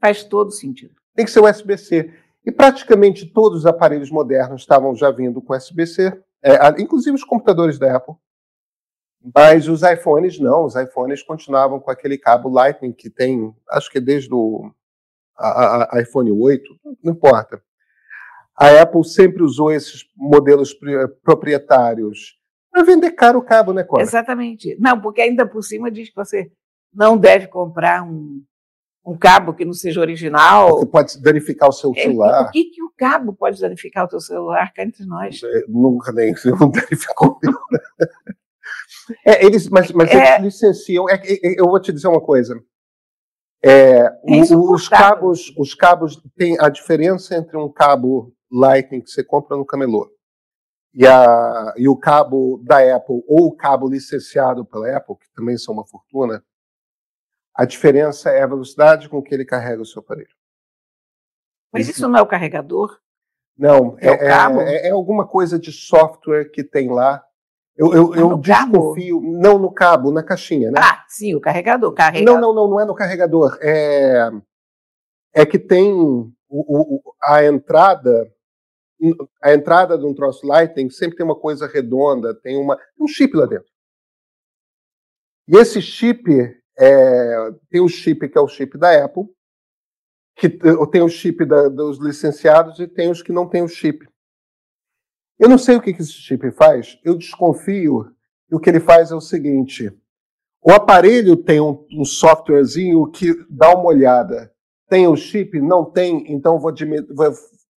Faz 0.00 0.24
todo 0.24 0.50
sentido. 0.50 0.94
Tem 1.14 1.24
que 1.24 1.30
ser 1.30 1.40
USB-C. 1.40 2.12
E 2.44 2.50
praticamente 2.50 3.26
todos 3.26 3.60
os 3.60 3.66
aparelhos 3.66 4.10
modernos 4.10 4.62
estavam 4.62 4.94
já 4.94 5.10
vindo 5.10 5.40
com 5.42 5.54
USB-C, 5.54 6.20
é, 6.42 6.80
inclusive 6.80 7.14
os 7.14 7.24
computadores 7.24 7.78
da 7.78 7.96
Apple. 7.96 8.14
Mas 9.34 9.68
os 9.68 9.82
iPhones 9.82 10.38
não, 10.38 10.64
os 10.64 10.74
iPhones 10.76 11.22
continuavam 11.22 11.80
com 11.80 11.90
aquele 11.90 12.16
cabo 12.16 12.48
Lightning 12.48 12.92
que 12.92 13.10
tem, 13.10 13.54
acho 13.70 13.90
que 13.90 14.00
desde 14.00 14.32
o 14.32 14.72
a, 15.38 15.96
a, 15.96 16.02
iPhone 16.02 16.32
8, 16.32 16.62
não 17.02 17.12
importa. 17.12 17.62
A 18.56 18.82
Apple 18.82 19.04
sempre 19.04 19.42
usou 19.42 19.70
esses 19.70 20.04
modelos 20.16 20.74
proprietários 21.22 22.38
para 22.70 22.82
vender 22.82 23.12
caro 23.12 23.38
o 23.38 23.42
cabo, 23.42 23.72
né, 23.72 23.82
Cora? 23.82 24.02
Exatamente. 24.02 24.76
Não, 24.78 25.00
porque 25.00 25.20
ainda 25.20 25.46
por 25.46 25.62
cima 25.62 25.90
diz 25.90 26.08
que 26.08 26.16
você 26.16 26.50
não 26.92 27.16
deve 27.16 27.46
comprar 27.46 28.02
um, 28.02 28.42
um 29.04 29.16
cabo 29.16 29.54
que 29.54 29.64
não 29.64 29.72
seja 29.72 30.00
original. 30.00 30.70
Porque 30.70 30.86
pode 30.86 31.22
danificar 31.22 31.68
o 31.68 31.72
seu 31.72 31.92
é, 31.96 32.02
celular. 32.02 32.44
Por 32.44 32.52
que, 32.52 32.64
que 32.64 32.82
o 32.82 32.92
cabo 32.96 33.32
pode 33.32 33.60
danificar 33.60 34.06
o 34.06 34.10
seu 34.10 34.20
celular 34.20 34.72
cá 34.72 34.82
entre 34.82 35.04
nós? 35.06 35.40
É, 35.42 35.64
nunca 35.66 36.12
nem 36.12 36.34
não 36.60 36.70
danificou. 36.70 37.38
é, 39.24 39.44
eles, 39.44 39.68
mas 39.68 39.90
mas 39.92 40.10
é, 40.10 40.34
eles 40.34 40.44
licenciam. 40.44 41.08
É, 41.08 41.14
é, 41.14 41.60
eu 41.60 41.64
vou 41.64 41.80
te 41.80 41.92
dizer 41.92 42.08
uma 42.08 42.20
coisa. 42.20 42.54
É, 43.62 44.08
o, 44.22 44.72
os 44.72 44.88
cabos, 44.88 45.52
os 45.56 45.74
cabos 45.74 46.22
tem 46.36 46.56
a 46.60 46.68
diferença 46.68 47.36
entre 47.36 47.56
um 47.56 47.68
cabo 47.68 48.32
Lightning 48.50 49.00
que 49.00 49.10
você 49.10 49.24
compra 49.24 49.56
no 49.56 49.66
camelô 49.66 50.08
e, 50.94 51.06
a, 51.06 51.74
e 51.76 51.88
o 51.88 51.96
cabo 51.96 52.60
da 52.64 52.78
Apple 52.96 53.22
ou 53.26 53.46
o 53.46 53.56
cabo 53.56 53.88
licenciado 53.88 54.64
pela 54.64 54.96
Apple, 54.96 55.16
que 55.16 55.30
também 55.32 55.56
são 55.56 55.74
uma 55.74 55.86
fortuna, 55.86 56.42
a 57.54 57.64
diferença 57.64 58.30
é 58.30 58.42
a 58.42 58.46
velocidade 58.46 59.08
com 59.08 59.22
que 59.22 59.34
ele 59.34 59.44
carrega 59.44 59.82
o 59.82 59.86
seu 59.86 60.00
aparelho. 60.00 60.34
Mas 61.72 61.88
isso 61.88 62.08
não 62.08 62.18
é 62.18 62.22
o 62.22 62.26
carregador? 62.26 62.98
Não, 63.56 63.96
é, 64.00 64.08
é, 64.08 64.28
é, 64.28 64.88
é 64.88 64.90
alguma 64.90 65.26
coisa 65.26 65.58
de 65.58 65.72
software 65.72 66.50
que 66.50 66.62
tem 66.62 66.88
lá. 66.88 67.24
Eu, 67.78 67.94
eu, 67.94 68.14
eu 68.14 68.38
desconfio. 68.38 69.20
Cabo? 69.20 69.38
Não 69.38 69.58
no 69.58 69.72
cabo, 69.72 70.10
na 70.10 70.22
caixinha, 70.22 70.68
né? 70.72 70.80
Ah, 70.82 71.04
sim, 71.06 71.36
o 71.36 71.40
carregador. 71.94 72.34
Não, 72.34 72.40
não, 72.40 72.52
não, 72.52 72.70
não 72.70 72.80
é 72.80 72.84
no 72.84 72.94
carregador. 72.94 73.56
É, 73.62 74.30
é 75.32 75.46
que 75.46 75.60
tem 75.60 75.92
o, 75.92 76.32
o, 76.48 77.14
a 77.22 77.44
entrada 77.44 78.28
a 79.40 79.54
entrada 79.54 79.96
de 79.96 80.04
um 80.04 80.12
troço 80.12 80.44
Lightning 80.44 80.90
sempre 80.90 81.16
tem 81.16 81.24
uma 81.24 81.38
coisa 81.38 81.68
redonda, 81.68 82.34
tem 82.34 82.56
uma, 82.56 82.76
um 82.98 83.06
chip 83.06 83.36
lá 83.36 83.46
dentro. 83.46 83.70
E 85.46 85.56
esse 85.56 85.80
chip 85.80 86.28
é, 86.76 87.50
tem 87.70 87.80
o 87.80 87.88
chip 87.88 88.28
que 88.28 88.36
é 88.36 88.40
o 88.40 88.48
chip 88.48 88.76
da 88.76 89.04
Apple, 89.04 89.24
que 90.36 90.48
tem 90.90 91.00
o 91.00 91.08
chip 91.08 91.44
da, 91.44 91.68
dos 91.68 91.98
licenciados 91.98 92.78
e 92.80 92.88
tem 92.88 93.10
os 93.10 93.22
que 93.22 93.32
não 93.32 93.48
têm 93.48 93.62
o 93.62 93.68
chip. 93.68 94.04
Eu 95.38 95.48
não 95.48 95.58
sei 95.58 95.76
o 95.76 95.80
que, 95.80 95.90
esse 95.90 96.12
chip 96.12 96.50
faz, 96.52 96.98
eu 97.04 97.16
desconfio 97.16 98.12
e 98.50 98.54
o 98.54 98.58
que 98.58 98.68
ele 98.68 98.80
faz 98.80 99.10
é 99.10 99.14
o 99.14 99.20
seguinte: 99.20 99.92
o 100.60 100.72
aparelho 100.72 101.36
tem 101.36 101.60
um, 101.60 101.86
um 101.92 102.04
softwarezinho 102.04 103.10
que 103.10 103.34
dá 103.48 103.72
uma 103.74 103.86
olhada. 103.86 104.52
Tem 104.88 105.06
o 105.06 105.16
chip? 105.16 105.60
Não 105.60 105.84
tem, 105.84 106.32
então 106.32 106.58
vou, 106.58 106.72
vou 107.14 107.32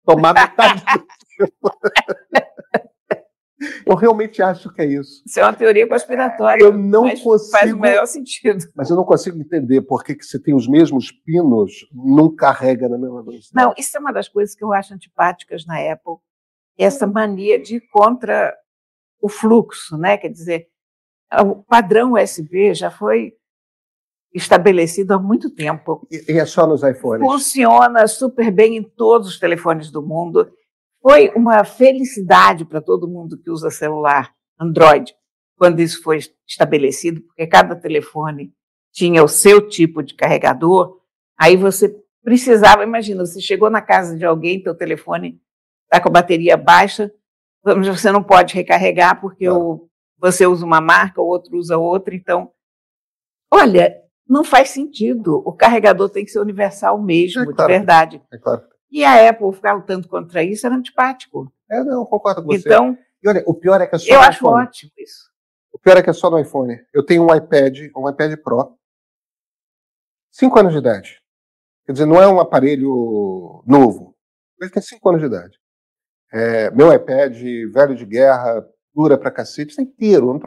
tomar 0.05 0.33
metade 0.33 0.83
do 1.39 1.51
Eu 3.85 3.95
realmente 3.95 4.41
acho 4.41 4.73
que 4.73 4.81
é 4.81 4.85
isso. 4.85 5.21
Isso 5.25 5.39
é 5.39 5.43
uma 5.43 5.53
teoria 5.53 5.87
conspiratória. 5.87 6.63
Eu 6.63 6.75
não 6.75 7.03
consigo. 7.15 7.51
Faz 7.51 7.71
o 7.71 7.77
melhor 7.77 8.07
sentido. 8.07 8.65
Mas 8.75 8.89
eu 8.89 8.95
não 8.95 9.03
consigo 9.03 9.39
entender 9.39 9.81
por 9.81 10.03
que, 10.03 10.15
que 10.15 10.25
você 10.25 10.41
tem 10.41 10.55
os 10.55 10.67
mesmos 10.67 11.11
pinos, 11.11 11.87
não 11.93 12.33
carrega 12.33 12.89
na 12.89 12.97
mesma 12.97 13.23
velocidade. 13.23 13.53
Não, 13.53 13.73
isso 13.77 13.95
é 13.95 13.99
uma 13.99 14.11
das 14.11 14.27
coisas 14.27 14.55
que 14.55 14.63
eu 14.63 14.73
acho 14.73 14.93
antipáticas 14.93 15.65
na 15.65 15.75
Apple. 15.91 16.15
Essa 16.83 17.05
mania 17.05 17.61
de 17.61 17.75
ir 17.75 17.81
contra 17.91 18.55
o 19.21 19.29
fluxo, 19.29 19.97
né? 19.97 20.17
Quer 20.17 20.29
dizer, 20.29 20.67
o 21.45 21.63
padrão 21.63 22.13
USB 22.13 22.73
já 22.73 22.89
foi 22.89 23.33
estabelecido 24.33 25.13
há 25.13 25.19
muito 25.19 25.49
tempo. 25.49 26.07
E, 26.09 26.37
é 26.37 26.45
só 26.45 26.65
nos 26.65 26.83
iPhones? 26.83 27.25
Funciona 27.25 28.07
super 28.07 28.51
bem 28.51 28.77
em 28.77 28.83
todos 28.83 29.27
os 29.27 29.39
telefones 29.39 29.91
do 29.91 30.01
mundo. 30.01 30.51
Foi 31.01 31.29
uma 31.35 31.63
felicidade 31.63 32.65
para 32.65 32.81
todo 32.81 33.07
mundo 33.07 33.37
que 33.37 33.49
usa 33.49 33.69
celular 33.69 34.33
Android 34.59 35.13
quando 35.57 35.79
isso 35.79 36.01
foi 36.01 36.19
estabelecido, 36.47 37.21
porque 37.21 37.45
cada 37.45 37.75
telefone 37.75 38.51
tinha 38.91 39.23
o 39.23 39.27
seu 39.27 39.67
tipo 39.67 40.01
de 40.01 40.15
carregador. 40.15 40.99
Aí 41.37 41.55
você 41.55 41.95
precisava, 42.23 42.83
imagina, 42.83 43.25
você 43.25 43.39
chegou 43.39 43.69
na 43.69 43.81
casa 43.81 44.17
de 44.17 44.25
alguém, 44.25 44.61
teu 44.61 44.75
telefone 44.75 45.39
está 45.91 45.99
com 45.99 46.09
a 46.09 46.11
bateria 46.13 46.55
baixa, 46.55 47.11
você 47.63 48.11
não 48.11 48.23
pode 48.23 48.55
recarregar 48.55 49.19
porque 49.19 49.47
não. 49.47 49.61
o 49.61 49.91
você 50.21 50.45
usa 50.45 50.63
uma 50.63 50.79
marca, 50.79 51.19
o 51.19 51.25
outro 51.25 51.57
usa 51.57 51.79
outra, 51.79 52.13
então, 52.13 52.51
olha, 53.51 53.99
não 54.29 54.43
faz 54.43 54.69
sentido. 54.69 55.41
O 55.43 55.51
carregador 55.51 56.09
tem 56.09 56.23
que 56.23 56.29
ser 56.29 56.39
universal 56.39 57.01
mesmo, 57.01 57.41
é 57.41 57.45
claro, 57.45 57.55
de 57.55 57.77
verdade. 57.79 58.21
É 58.31 58.37
claro. 58.37 58.61
E 58.91 59.03
a 59.03 59.27
Apple 59.27 59.51
ficar 59.51 59.73
lutando 59.73 60.07
contra 60.07 60.43
isso 60.43 60.67
era 60.67 60.75
antipático. 60.75 61.51
É, 61.69 61.83
não, 61.83 62.05
concordo 62.05 62.43
com 62.43 62.49
você. 62.49 62.59
Então, 62.59 62.95
e 63.23 63.27
olha, 63.27 63.43
o 63.47 63.53
pior 63.55 63.81
é 63.81 63.87
que 63.87 63.95
é 63.95 63.97
só 63.99 64.13
eu 64.13 64.19
acho 64.19 64.37
iPhone. 64.37 64.63
ótimo 64.63 64.91
isso. 64.99 65.31
O 65.73 65.79
pior 65.79 65.97
é 65.97 66.03
que 66.03 66.09
é 66.09 66.13
só 66.13 66.29
no 66.29 66.37
iPhone. 66.37 66.77
Eu 66.93 67.03
tenho 67.03 67.23
um 67.23 67.35
iPad, 67.35 67.79
um 67.95 68.07
iPad 68.07 68.37
Pro, 68.43 68.77
5 70.31 70.59
anos 70.59 70.73
de 70.73 70.79
idade. 70.79 71.19
Quer 71.85 71.93
dizer, 71.93 72.05
não 72.05 72.21
é 72.21 72.27
um 72.27 72.39
aparelho 72.39 73.63
novo. 73.65 74.15
Ele 74.61 74.69
tem 74.69 74.83
5 74.83 75.09
anos 75.09 75.21
de 75.21 75.27
idade. 75.27 75.60
É, 76.31 76.71
meu 76.71 76.93
iPad, 76.93 77.35
velho 77.71 77.95
de 77.95 78.05
guerra, 78.05 78.65
dura 78.93 79.17
pra 79.17 79.31
cacete, 79.31 79.71
isso 79.71 79.81
é 79.81 79.83
inteiro. 79.83 80.31
Um 80.31 80.39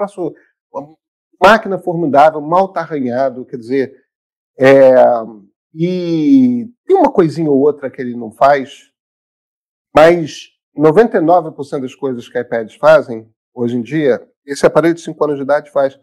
uma 0.73 0.97
máquina 1.43 1.79
formidável, 1.79 2.41
mal 2.41 2.69
tá 2.69 2.81
arranhado, 2.81 3.45
quer 3.45 3.57
dizer. 3.57 3.95
É, 4.59 4.95
e 5.75 6.71
tem 6.87 6.97
uma 6.97 7.13
coisinha 7.13 7.51
ou 7.51 7.59
outra 7.59 7.91
que 7.91 8.01
ele 8.01 8.17
não 8.17 8.31
faz, 8.31 8.91
mas 9.95 10.49
99% 10.77 11.81
das 11.81 11.95
coisas 11.95 12.29
que 12.29 12.39
iPads 12.39 12.77
fazem, 12.77 13.29
hoje 13.53 13.77
em 13.77 13.83
dia, 13.83 14.27
esse 14.45 14.67
aparelho 14.67 14.95
de 14.95 15.01
5 15.01 15.25
anos 15.25 15.37
de 15.37 15.43
idade 15.43 15.71
faz. 15.71 15.99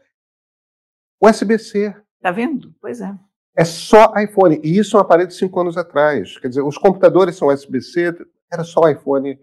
USB-C. 1.22 1.96
Tá 2.22 2.32
vendo? 2.32 2.74
Pois 2.82 3.02
é. 3.02 3.14
É 3.56 3.66
só 3.66 4.14
iPhone. 4.18 4.60
E 4.64 4.78
isso 4.78 4.96
é 4.96 5.00
um 5.00 5.04
aparelho 5.04 5.28
de 5.28 5.36
5 5.36 5.60
anos 5.60 5.78
atrás. 5.78 6.38
Quer 6.40 6.48
dizer, 6.48 6.62
os 6.62 6.78
computadores 6.78 7.36
são 7.36 7.50
USB-C, 7.50 8.16
era 8.52 8.64
só 8.64 8.90
iPhone. 8.90 9.38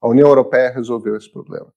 A 0.00 0.08
União 0.08 0.28
Europeia 0.28 0.70
resolveu 0.70 1.16
esse 1.16 1.30
problema. 1.30 1.72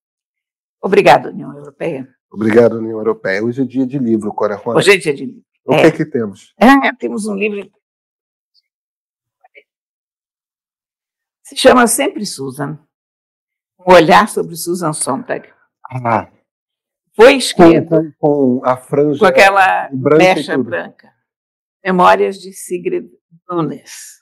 Obrigado, 0.81 1.29
União 1.29 1.55
Europeia. 1.55 2.07
Obrigado, 2.31 2.77
União 2.77 2.97
Europeia. 2.97 3.43
Hoje 3.43 3.61
é 3.61 3.65
dia 3.65 3.85
de 3.85 3.99
livro, 3.99 4.33
Cora 4.33 4.55
Rona. 4.55 4.77
Hoje 4.77 4.91
é 4.91 4.97
dia 4.97 5.13
de 5.13 5.25
livro. 5.25 5.43
O 5.65 5.73
é. 5.73 5.81
que 5.81 5.87
é 5.87 5.91
que 5.91 6.05
temos? 6.05 6.53
É, 6.59 6.93
temos 6.95 7.27
um 7.27 7.35
livro. 7.35 7.69
Se 11.43 11.55
chama 11.57 11.85
Sempre 11.87 12.25
Susan. 12.25 12.79
Um 13.79 13.93
olhar 13.93 14.29
sobre 14.29 14.55
Susan 14.55 14.93
Sontag. 14.93 15.49
Ah, 15.83 16.31
Foi 17.15 17.33
escrito 17.33 17.89
com, 17.89 18.11
com, 18.13 18.59
com 18.59 18.65
a 18.65 18.77
franja 18.77 19.19
com 19.19 19.25
aquela 19.25 19.89
branca 19.91 20.17
mecha 20.17 20.57
branca. 20.57 21.13
Memórias 21.83 22.37
de 22.37 22.53
Sigrid 22.53 23.09
Nunes. 23.49 24.20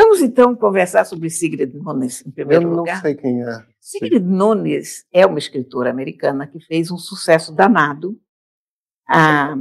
Vamos 0.00 0.22
então 0.22 0.54
conversar 0.54 1.04
sobre 1.04 1.28
Sigrid 1.28 1.74
Nunes 1.74 2.24
em 2.24 2.28
Eu 2.28 2.32
primeiro 2.32 2.68
não 2.70 2.76
lugar. 2.76 3.00
sei 3.00 3.16
quem 3.16 3.42
é. 3.42 3.66
Sigrid 3.80 4.24
Nunes 4.24 5.04
é 5.12 5.26
uma 5.26 5.40
escritora 5.40 5.90
americana 5.90 6.46
que 6.46 6.60
fez 6.60 6.92
um 6.92 6.96
sucesso 6.96 7.52
danado 7.52 8.16
há, 9.08 9.56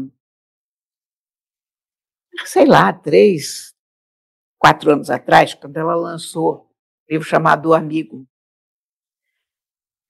sei 2.45 2.67
lá, 2.67 2.93
três, 2.93 3.73
quatro 4.59 4.91
anos 4.91 5.09
atrás, 5.09 5.55
quando 5.55 5.75
ela 5.75 5.95
lançou 5.95 6.69
um 7.09 7.13
livro 7.13 7.27
chamado 7.27 7.69
O 7.69 7.73
Amigo. 7.73 8.27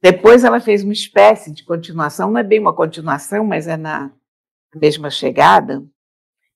Depois 0.01 0.43
ela 0.43 0.59
fez 0.59 0.83
uma 0.83 0.91
espécie 0.91 1.53
de 1.53 1.63
continuação, 1.63 2.29
não 2.31 2.39
é 2.39 2.43
bem 2.43 2.59
uma 2.59 2.75
continuação, 2.75 3.45
mas 3.45 3.65
é 3.65 3.77
na 3.77 4.13
mesma 4.75 5.09
chegada. 5.09 5.87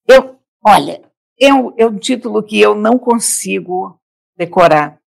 Eu, 0.06 0.38
olha, 0.62 1.10
é 1.42 1.54
um, 1.54 1.74
é 1.76 1.86
um 1.86 1.98
título 1.98 2.44
que 2.44 2.60
eu 2.62 2.76
não 2.76 3.00
consigo 3.00 4.00
decorar, 4.38 5.02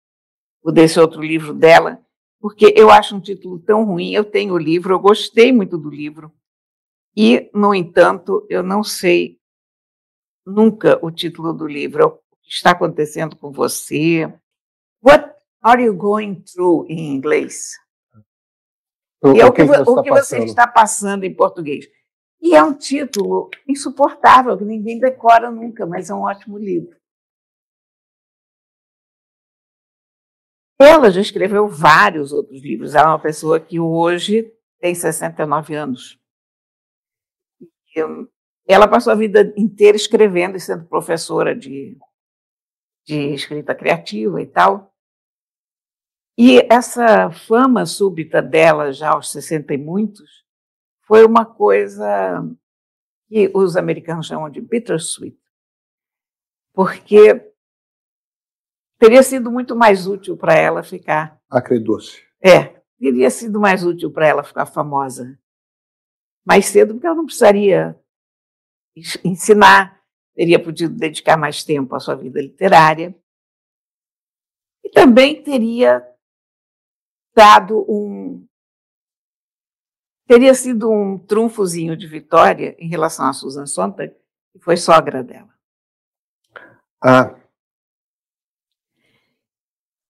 o 0.63 0.71
desse 0.71 1.01
outro 1.01 1.21
livro 1.23 1.53
dela, 1.53 2.01
porque 2.39 2.73
eu 2.77 2.91
acho 2.91 3.17
um 3.17 3.21
título 3.21 3.59
tão 3.59 3.85
ruim. 3.85 4.13
Eu 4.13 4.25
tenho 4.25 4.55
o 4.55 4.59
livro, 4.59 4.95
eu 4.95 5.01
gostei 5.01 5.53
muito 5.53 5.77
do 5.77 5.91
livro, 5.91 6.33
e, 7.17 7.51
no 7.53 7.75
entanto, 7.75 8.47
eu 8.49 8.63
não 8.63 8.85
sei 8.85 9.39
nunca 10.47 10.99
o 11.05 11.11
título 11.11 11.53
do 11.53 11.67
livro. 11.67 12.07
O 12.07 12.11
que 12.43 12.51
está 12.53 12.71
acontecendo 12.71 13.37
com 13.37 13.51
você? 13.51 14.33
What 15.03 15.35
are 15.61 15.83
you 15.83 15.95
going 15.95 16.37
through 16.37 16.87
em 16.89 17.13
inglês? 17.15 17.73
O, 19.23 19.33
E 19.35 19.41
é 19.41 19.47
o 19.47 19.53
que, 19.53 19.63
que, 19.63 19.69
vo- 19.69 19.85
você 19.85 19.91
o 19.91 20.03
que 20.03 20.11
você 20.11 20.39
está 20.45 20.67
passando 20.67 21.25
em 21.25 21.35
português. 21.35 21.87
E 22.51 22.55
é 22.57 22.65
um 22.65 22.77
título 22.77 23.49
insuportável, 23.69 24.59
que 24.59 24.65
ninguém 24.65 24.99
decora 24.99 25.53
nunca, 25.53 25.87
mas 25.87 26.11
é 26.11 26.15
um 26.15 26.23
ótimo 26.23 26.59
livro. 26.59 26.99
Ela 30.81 31.13
já 31.13 31.21
escreveu 31.21 31.69
vários 31.69 32.33
outros 32.33 32.61
livros. 32.61 32.97
Ela 32.97 33.11
é 33.11 33.13
uma 33.13 33.23
pessoa 33.23 33.61
que 33.61 33.79
hoje 33.79 34.53
tem 34.81 34.97
69 34.97 35.77
anos. 35.77 36.19
Ela 38.67 38.89
passou 38.89 39.13
a 39.13 39.17
vida 39.17 39.55
inteira 39.57 39.97
escrevendo 39.97 40.57
e 40.57 40.61
sendo 40.61 40.89
professora 40.89 41.55
de, 41.55 41.97
de 43.07 43.33
escrita 43.33 43.77
criativa 43.77 44.43
e 44.43 44.47
tal. 44.47 44.93
E 46.37 46.59
essa 46.69 47.31
fama 47.31 47.87
súbita 47.87 48.43
dela, 48.43 48.93
já 48.93 49.11
aos 49.11 49.31
60 49.31 49.73
e 49.73 49.79
muitos, 49.79 50.50
foi 51.11 51.27
uma 51.27 51.45
coisa 51.45 52.41
que 53.29 53.51
os 53.53 53.77
americanos 53.77 54.29
chamam 54.29 54.49
de 54.49 54.61
bittersweet, 54.61 55.37
porque 56.73 57.53
teria 58.97 59.21
sido 59.25 59.51
muito 59.51 59.75
mais 59.75 60.07
útil 60.07 60.37
para 60.37 60.55
ela 60.55 60.85
ficar. 60.85 61.37
Acredou-se. 61.51 62.23
É, 62.41 62.81
teria 62.97 63.29
sido 63.29 63.59
mais 63.59 63.85
útil 63.85 64.13
para 64.13 64.29
ela 64.29 64.45
ficar 64.45 64.67
famosa 64.67 65.37
mais 66.47 66.67
cedo, 66.67 66.95
porque 66.95 67.09
ela 67.09 67.17
não 67.17 67.27
precisaria 67.27 67.99
ens- 68.97 69.19
ensinar, 69.25 70.01
teria 70.37 70.63
podido 70.63 70.95
dedicar 70.95 71.37
mais 71.37 71.65
tempo 71.65 71.93
à 71.97 71.99
sua 71.99 72.15
vida 72.15 72.41
literária. 72.41 73.13
E 74.85 74.89
também 74.91 75.43
teria 75.43 76.07
dado 77.35 77.85
um. 77.89 78.47
Teria 80.31 80.55
sido 80.55 80.89
um 80.89 81.19
trunfozinho 81.19 81.97
de 81.97 82.07
vitória 82.07 82.77
em 82.79 82.87
relação 82.89 83.27
a 83.27 83.33
Susan 83.33 83.67
Sontag, 83.67 84.15
que 84.53 84.61
foi 84.61 84.77
sogra 84.77 85.25
dela. 85.25 85.53
Ah, 87.03 87.35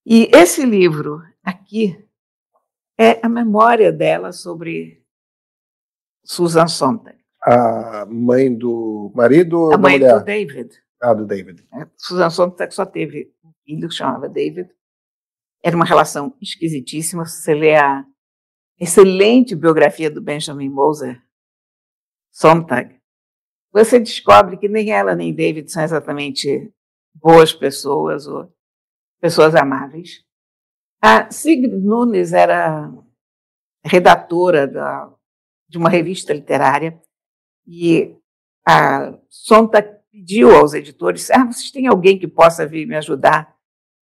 E 0.05 0.29
esse 0.35 0.67
livro 0.67 1.23
aqui 1.43 2.07
é 2.99 3.25
a 3.25 3.31
memória 3.31 3.91
dela 3.91 4.31
sobre 4.31 5.03
Susan 6.23 6.67
Sontag, 6.67 7.19
a 7.43 8.05
mãe 8.05 8.55
do 8.55 9.11
marido 9.15 9.59
ou 9.59 9.69
a 9.69 9.77
da 9.77 9.79
mãe 9.79 9.99
mulher? 9.99 10.19
do 10.19 10.25
David. 10.27 10.83
Ah, 11.01 11.15
do 11.15 11.25
David. 11.25 11.67
né? 11.73 11.91
Susan 11.97 12.29
Sontag 12.29 12.75
só 12.75 12.85
teve 12.85 13.33
um 13.43 13.53
filho 13.65 13.89
que 13.89 13.95
chamava 13.95 14.29
David. 14.29 14.69
Era 15.65 15.75
uma 15.77 15.87
relação 15.87 16.37
esquisitíssima. 16.43 17.25
Se 17.25 17.41
você 17.43 17.55
lê 17.55 17.75
a 17.75 18.05
excelente 18.81 19.55
biografia 19.55 20.11
do 20.11 20.23
Benjamin 20.23 20.71
Moser 20.71 21.23
Sontag, 22.33 22.99
você 23.71 24.01
descobre 24.01 24.57
que 24.57 24.69
nem 24.69 24.91
ela 24.91 25.15
nem 25.15 25.35
David 25.35 25.71
são 25.71 25.83
exatamente 25.83 26.73
boas 27.15 27.53
pessoas 27.53 28.27
ou 28.27 28.53
pessoas 29.21 29.55
amáveis. 29.55 30.25
A 31.03 31.31
Sigrid 31.31 31.73
Nunes 31.73 32.33
era 32.33 32.91
redatora 33.85 34.67
da, 34.67 35.13
de 35.69 35.79
uma 35.79 35.89
revista 35.89 36.33
literária 36.33 37.01
e 37.67 38.17
a 38.67 39.19
Sontag 39.29 40.01
pediu 40.11 40.55
aos 40.55 40.75
editores: 40.75 41.31
ah, 41.31 41.45
vocês 41.45 41.71
têm 41.71 41.87
alguém 41.87 42.19
que 42.19 42.27
possa 42.27 42.67
vir 42.67 42.87
me 42.87 42.97
ajudar 42.97 43.57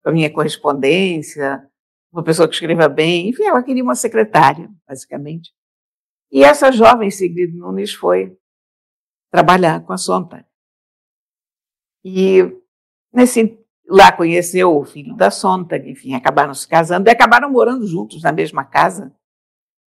com 0.04 0.10
a 0.10 0.14
minha 0.14 0.32
correspondência? 0.32 1.70
Uma 2.16 2.24
pessoa 2.24 2.48
que 2.48 2.54
escreva 2.54 2.88
bem. 2.88 3.28
Enfim, 3.28 3.44
ela 3.44 3.62
queria 3.62 3.84
uma 3.84 3.94
secretária, 3.94 4.72
basicamente. 4.88 5.54
E 6.32 6.46
essa 6.46 6.72
jovem 6.72 7.12
Sigrid 7.12 7.54
Nunes 7.54 7.94
foi 7.94 8.38
trabalhar 9.30 9.84
com 9.84 9.92
a 9.92 9.98
Sontag. 9.98 10.46
E 12.06 12.40
nesse, 13.12 13.60
lá 13.86 14.14
conheceu 14.14 14.78
o 14.78 14.86
filho 14.86 15.14
da 15.14 15.30
Sontag, 15.30 15.92
enfim, 15.92 16.14
acabaram 16.14 16.54
se 16.54 16.66
casando 16.66 17.10
e 17.10 17.12
acabaram 17.12 17.52
morando 17.52 17.86
juntos 17.86 18.24
na 18.24 18.32
mesma 18.32 18.64
casa, 18.64 19.14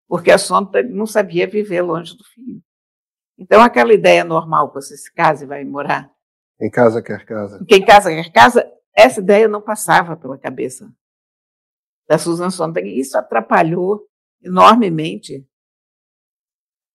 porque 0.06 0.30
a 0.30 0.38
Sontag 0.38 0.90
não 0.90 1.06
sabia 1.06 1.48
viver 1.48 1.82
longe 1.82 2.18
do 2.18 2.26
filho. 2.26 2.62
Então, 3.38 3.62
aquela 3.62 3.94
ideia 3.94 4.26
normal, 4.26 4.68
que 4.68 4.82
você 4.82 4.98
se 4.98 5.14
casa 5.14 5.46
e 5.46 5.48
vai 5.48 5.64
morar 5.64 6.12
Em 6.60 6.70
casa 6.70 7.02
quer 7.02 7.26
casa. 7.26 7.64
quem 7.66 7.86
casa 7.86 8.10
quer 8.10 8.34
casa, 8.34 8.70
essa 8.94 9.22
ideia 9.22 9.48
não 9.48 9.62
passava 9.62 10.18
pela 10.18 10.38
cabeça 10.38 10.92
da 12.08 12.18
Susan 12.18 12.50
Sontag. 12.50 12.88
E 12.88 13.00
isso 13.00 13.18
atrapalhou 13.18 14.08
enormemente 14.42 15.46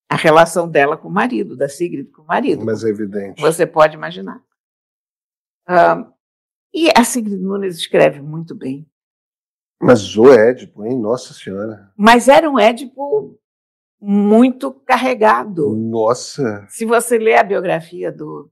a 0.08 0.16
relação 0.16 0.68
dela 0.68 0.96
com 0.96 1.08
o 1.08 1.12
marido, 1.12 1.56
da 1.56 1.68
Sigrid 1.68 2.10
com 2.10 2.22
o 2.22 2.26
marido. 2.26 2.64
Mas 2.64 2.84
é 2.84 2.88
evidente. 2.88 3.40
Você 3.40 3.66
pode 3.66 3.94
imaginar. 3.94 4.42
E 6.72 6.90
a 6.96 7.04
Sigrid 7.04 7.40
Nunes 7.40 7.76
escreve 7.76 8.20
muito 8.20 8.54
bem. 8.54 8.88
Mas 9.80 10.16
o 10.16 10.30
Édipo, 10.32 10.84
hein? 10.84 10.98
Nossa 10.98 11.34
Senhora. 11.34 11.92
Mas 11.96 12.28
era 12.28 12.48
um 12.48 12.58
Édipo 12.58 13.38
muito 14.00 14.72
carregado. 14.72 15.74
Nossa. 15.74 16.66
Se 16.68 16.84
você 16.84 17.18
ler 17.18 17.36
a 17.36 17.42
biografia 17.42 18.12
do, 18.12 18.50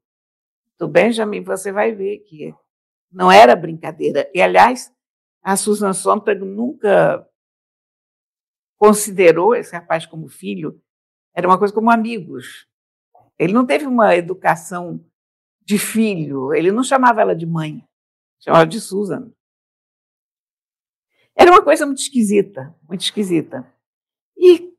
do 0.78 0.88
Benjamin, 0.88 1.42
você 1.42 1.70
vai 1.70 1.92
ver 1.92 2.18
que 2.20 2.54
não 3.12 3.30
era 3.30 3.54
brincadeira. 3.54 4.28
E, 4.34 4.40
aliás, 4.40 4.92
a 5.42 5.56
Susan 5.56 5.92
Sontag 5.92 6.44
nunca 6.44 7.26
considerou 8.76 9.54
esse 9.54 9.74
rapaz 9.74 10.06
como 10.06 10.28
filho, 10.28 10.82
era 11.34 11.46
uma 11.46 11.58
coisa 11.58 11.72
como 11.72 11.90
amigos. 11.90 12.66
Ele 13.38 13.52
não 13.52 13.66
teve 13.66 13.86
uma 13.86 14.14
educação 14.16 15.04
de 15.62 15.78
filho, 15.78 16.52
ele 16.54 16.72
não 16.72 16.82
chamava 16.82 17.20
ela 17.20 17.34
de 17.34 17.46
mãe, 17.46 17.86
chamava 18.38 18.66
de 18.66 18.80
Susan. 18.80 19.32
Era 21.36 21.50
uma 21.50 21.62
coisa 21.62 21.86
muito 21.86 22.00
esquisita, 22.00 22.74
muito 22.88 23.02
esquisita. 23.02 23.66
E 24.36 24.74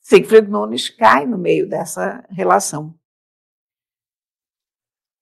Siegfried 0.00 0.48
Nunes 0.48 0.88
cai 0.88 1.26
no 1.26 1.36
meio 1.36 1.68
dessa 1.68 2.26
relação. 2.30 2.98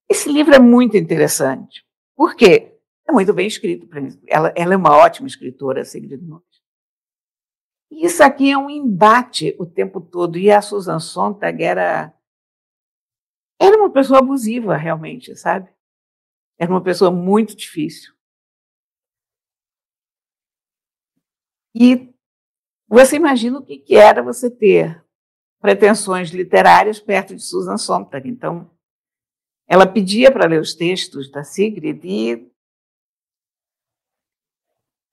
Esse 0.08 0.30
livro 0.30 0.54
é 0.54 0.58
muito 0.58 0.96
interessante. 0.96 1.84
Por 2.14 2.36
quê? 2.36 2.75
É 3.08 3.12
muito 3.12 3.32
bem 3.32 3.46
escrito. 3.46 3.88
Ela, 4.26 4.52
ela 4.56 4.74
é 4.74 4.76
uma 4.76 4.96
ótima 4.96 5.28
escritora, 5.28 5.84
Sigrid 5.84 6.20
Nunes. 6.20 6.44
E 7.90 8.04
isso 8.04 8.22
aqui 8.22 8.50
é 8.50 8.58
um 8.58 8.68
embate 8.68 9.54
o 9.58 9.66
tempo 9.66 10.00
todo. 10.00 10.36
E 10.36 10.50
a 10.50 10.60
Susan 10.60 10.98
Sontag 10.98 11.62
era, 11.62 12.12
era 13.60 13.76
uma 13.76 13.90
pessoa 13.90 14.18
abusiva, 14.18 14.76
realmente, 14.76 15.36
sabe? 15.36 15.72
Era 16.58 16.70
uma 16.70 16.82
pessoa 16.82 17.10
muito 17.10 17.54
difícil. 17.54 18.12
E 21.74 22.12
você 22.88 23.16
imagina 23.16 23.58
o 23.58 23.64
que, 23.64 23.78
que 23.78 23.94
era 23.94 24.22
você 24.22 24.50
ter 24.50 25.04
pretensões 25.60 26.30
literárias 26.30 26.98
perto 26.98 27.36
de 27.36 27.42
Susan 27.42 27.76
Sontag. 27.76 28.28
Então, 28.28 28.70
ela 29.68 29.86
pedia 29.86 30.32
para 30.32 30.46
ler 30.46 30.60
os 30.60 30.74
textos 30.74 31.30
da 31.30 31.44
Sigrid 31.44 32.04
e 32.04 32.50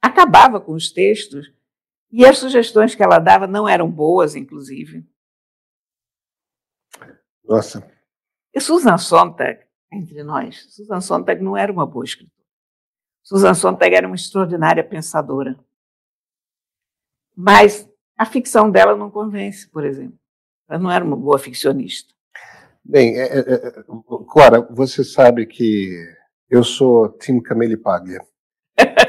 acabava 0.04 0.60
com 0.60 0.74
os 0.74 0.92
textos. 0.92 1.52
E 2.12 2.26
as 2.26 2.38
sugestões 2.38 2.94
que 2.94 3.02
ela 3.02 3.18
dava 3.18 3.48
não 3.48 3.68
eram 3.68 3.89
boas, 3.89 4.36
inclusive. 4.36 5.04
Nossa. 7.44 7.89
E 8.54 8.60
Susan 8.60 8.98
Sontag, 8.98 9.62
entre 9.92 10.24
nós, 10.24 10.68
Susan 10.70 11.02
Sontag 11.02 11.42
não 11.42 11.58
era 11.58 11.72
uma 11.72 11.88
boa 11.88 12.06
escritora. 12.06 12.32
Susan 13.24 13.54
Sontag 13.54 13.96
era 13.96 14.06
uma 14.06 14.16
extraordinária 14.16 14.84
pensadora. 14.84 15.58
Mas 17.36 17.89
a 18.16 18.26
ficção 18.26 18.70
dela 18.70 18.96
não 18.96 19.10
convence, 19.10 19.68
por 19.68 19.84
exemplo. 19.84 20.20
Ela 20.70 20.80
não 20.80 20.92
era 20.92 21.04
uma 21.04 21.16
boa 21.16 21.39
ficcionista. 21.39 22.13
Bem, 22.84 23.18
é, 23.18 23.39
é, 23.39 23.39
é 23.39 23.84
Clara, 24.30 24.62
você 24.70 25.04
sabe 25.04 25.48
que 25.48 25.89
eu 26.50 26.63
sou 26.63 27.10
Tim 27.18 27.42
Camille 27.42 27.78
Paglia. 27.78 28.22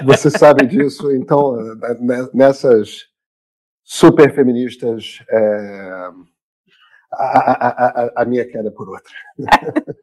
Você 0.04 0.30
sabe 0.30 0.66
disso, 0.66 1.12
então, 1.12 1.56
né, 2.00 2.28
nessas 2.32 3.06
super 3.82 4.34
feministas, 4.34 5.22
é, 5.28 6.10
a, 7.12 7.50
a, 7.50 7.68
a, 7.68 8.22
a, 8.22 8.24
minha 8.24 8.48
queda 8.48 8.70
por 8.70 8.88
outra. 8.88 9.12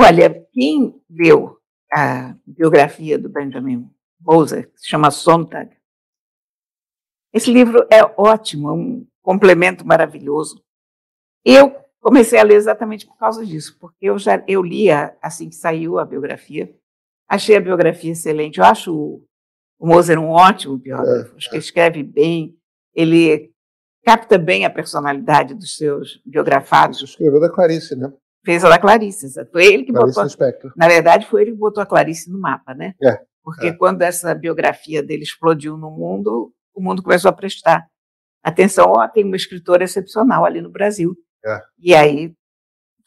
Olha, 0.00 0.46
quem 0.52 1.02
leu 1.10 1.58
a 1.92 2.34
biografia 2.46 3.18
do 3.18 3.28
Benjamin 3.28 3.90
Moser, 4.20 4.70
que 4.70 4.80
se 4.80 4.88
chama 4.88 5.10
Sontag, 5.10 5.76
esse 7.32 7.52
livro 7.52 7.86
é 7.90 8.02
ótimo, 8.16 8.68
é 8.70 8.72
um 8.72 9.06
complemento 9.20 9.86
maravilhoso. 9.86 10.64
Eu 11.44 11.76
comecei 12.00 12.38
a 12.38 12.42
ler 12.42 12.54
exatamente 12.54 13.06
por 13.06 13.18
causa 13.18 13.44
disso, 13.44 13.76
porque 13.78 14.06
eu 14.06 14.18
já 14.18 14.42
eu 14.48 14.62
lia 14.62 15.16
assim 15.20 15.48
que 15.48 15.56
saiu 15.56 15.98
a 15.98 16.04
biografia, 16.04 16.74
achei 17.28 17.56
a 17.56 17.60
biografia 17.60 18.12
excelente. 18.12 18.58
Eu 18.58 18.64
acho 18.64 18.94
o, 18.94 19.86
Moser 19.86 20.18
um 20.18 20.30
ótimo 20.30 20.76
biógrafo, 20.76 21.36
acho 21.36 21.48
que 21.48 21.54
ele 21.54 21.62
escreve 21.62 22.02
bem, 22.02 22.56
ele 22.94 23.52
capta 24.04 24.38
bem 24.38 24.64
a 24.64 24.70
personalidade 24.70 25.54
dos 25.54 25.76
seus 25.76 26.20
biografados. 26.24 27.02
Escreveu 27.02 27.40
da 27.40 27.50
Clarice, 27.50 27.94
né? 27.94 28.12
Fez 28.44 28.64
a 28.64 28.68
da 28.68 28.78
Clarice, 28.78 29.28
foi 29.52 29.66
ele 29.66 29.84
que 29.84 29.92
Clarice 29.92 30.36
botou. 30.36 30.72
Na 30.76 30.88
verdade, 30.88 31.26
foi 31.26 31.42
ele 31.42 31.52
que 31.52 31.58
botou 31.58 31.82
a 31.82 31.86
Clarice 31.86 32.30
no 32.30 32.40
mapa, 32.40 32.74
né? 32.74 32.94
É. 33.02 33.20
Porque 33.42 33.68
é. 33.68 33.72
quando 33.72 34.02
essa 34.02 34.34
biografia 34.34 35.02
dele 35.02 35.22
explodiu 35.22 35.76
no 35.76 35.90
mundo, 35.90 36.52
o 36.74 36.82
mundo 36.82 37.02
começou 37.02 37.28
a 37.28 37.32
prestar 37.32 37.86
atenção, 38.42 38.92
ó, 38.96 39.06
tem 39.06 39.24
uma 39.24 39.36
escritora 39.36 39.84
excepcional 39.84 40.44
ali 40.44 40.60
no 40.60 40.70
Brasil. 40.70 41.16
É. 41.44 41.60
E 41.78 41.94
aí 41.94 42.34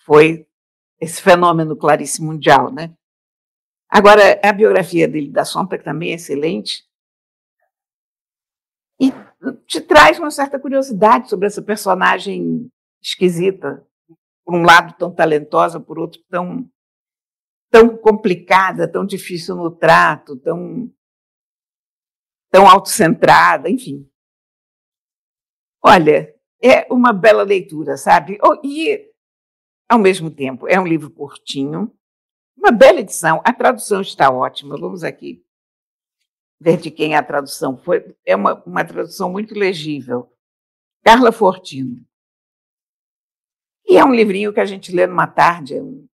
foi 0.05 0.45
esse 0.99 1.21
fenômeno 1.21 1.75
Clarice 1.75 2.21
Mundial, 2.21 2.71
né? 2.71 2.93
Agora, 3.93 4.39
a 4.41 4.53
biografia 4.53 5.05
dele 5.05 5.29
da 5.29 5.43
Sombra 5.43 5.77
também 5.77 6.11
é 6.11 6.15
excelente 6.15 6.85
e 8.97 9.11
te 9.67 9.81
traz 9.81 10.17
uma 10.17 10.31
certa 10.31 10.57
curiosidade 10.57 11.29
sobre 11.29 11.47
essa 11.47 11.61
personagem 11.61 12.71
esquisita, 13.03 13.85
por 14.45 14.55
um 14.55 14.63
lado 14.63 14.95
tão 14.97 15.13
talentosa, 15.13 15.77
por 15.77 15.99
outro 15.99 16.21
tão 16.29 16.69
tão 17.69 17.97
complicada, 17.97 18.89
tão 18.89 19.05
difícil 19.05 19.55
no 19.55 19.69
trato, 19.69 20.37
tão 20.37 20.89
tão 22.49 22.69
autocentrada, 22.69 23.69
enfim. 23.69 24.09
Olha, 25.83 26.33
é 26.61 26.85
uma 26.93 27.11
bela 27.11 27.43
leitura, 27.43 27.97
sabe? 27.97 28.37
E, 28.63 29.11
ao 29.89 29.99
mesmo 29.99 30.29
tempo, 30.29 30.67
é 30.67 30.79
um 30.79 30.87
livro 30.87 31.09
curtinho, 31.09 31.93
uma 32.57 32.71
bela 32.71 32.99
edição. 32.99 33.41
A 33.43 33.53
tradução 33.53 34.01
está 34.01 34.31
ótima. 34.31 34.77
Vamos 34.77 35.03
aqui 35.03 35.43
ver 36.59 36.77
de 36.77 36.91
quem 36.91 37.13
é 37.13 37.17
a 37.17 37.23
tradução. 37.23 37.77
Foi, 37.77 38.15
é 38.25 38.35
uma, 38.35 38.61
uma 38.65 38.85
tradução 38.85 39.31
muito 39.31 39.55
legível. 39.55 40.31
Carla 41.03 41.31
Fortino. 41.31 42.05
E 43.85 43.97
é 43.97 44.05
um 44.05 44.13
livrinho 44.13 44.53
que 44.53 44.59
a 44.59 44.65
gente 44.65 44.91
lê 44.91 45.07
numa 45.07 45.27
tarde, 45.27 45.75
é 45.75 45.81
um 45.81 46.07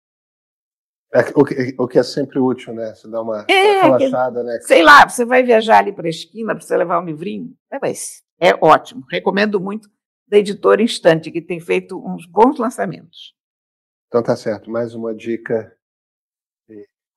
é, 1.12 1.20
o, 1.34 1.44
que, 1.44 1.74
o, 1.78 1.88
que, 1.88 1.98
é 1.98 2.02
sempre 2.02 2.38
útil, 2.38 2.74
né? 2.74 2.94
Você 2.94 3.08
dá 3.08 3.22
uma 3.22 3.46
é, 3.48 3.82
relaxada, 3.82 4.42
né? 4.42 4.58
Sei 4.60 4.82
lá, 4.82 5.08
você 5.08 5.24
vai 5.24 5.42
viajar 5.42 5.78
ali 5.78 5.92
para 5.92 6.06
a 6.06 6.10
esquina 6.10 6.54
para 6.54 6.62
você 6.62 6.76
levar 6.76 7.00
um 7.00 7.06
livrinho. 7.06 7.56
É, 7.72 8.48
é 8.48 8.58
ótimo. 8.60 9.04
Recomendo 9.10 9.60
muito 9.60 9.88
da 10.28 10.36
editora 10.36 10.82
Instante, 10.82 11.30
que 11.30 11.40
tem 11.40 11.60
feito 11.60 11.98
uns 11.98 12.26
bons 12.26 12.58
lançamentos. 12.58 13.34
Então 14.08 14.22
tá 14.22 14.36
certo. 14.36 14.70
Mais 14.70 14.94
uma 14.94 15.14
dica. 15.14 15.72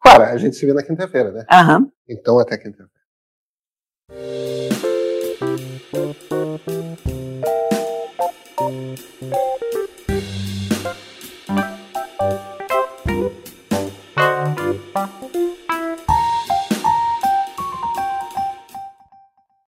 Claro, 0.01 0.23
a 0.23 0.37
gente 0.37 0.55
se 0.55 0.65
vê 0.65 0.73
na 0.73 0.83
quinta-feira, 0.83 1.31
né? 1.31 1.45
Aham. 1.51 1.91
Então 2.07 2.39
até 2.39 2.57
quinta-feira. 2.57 2.99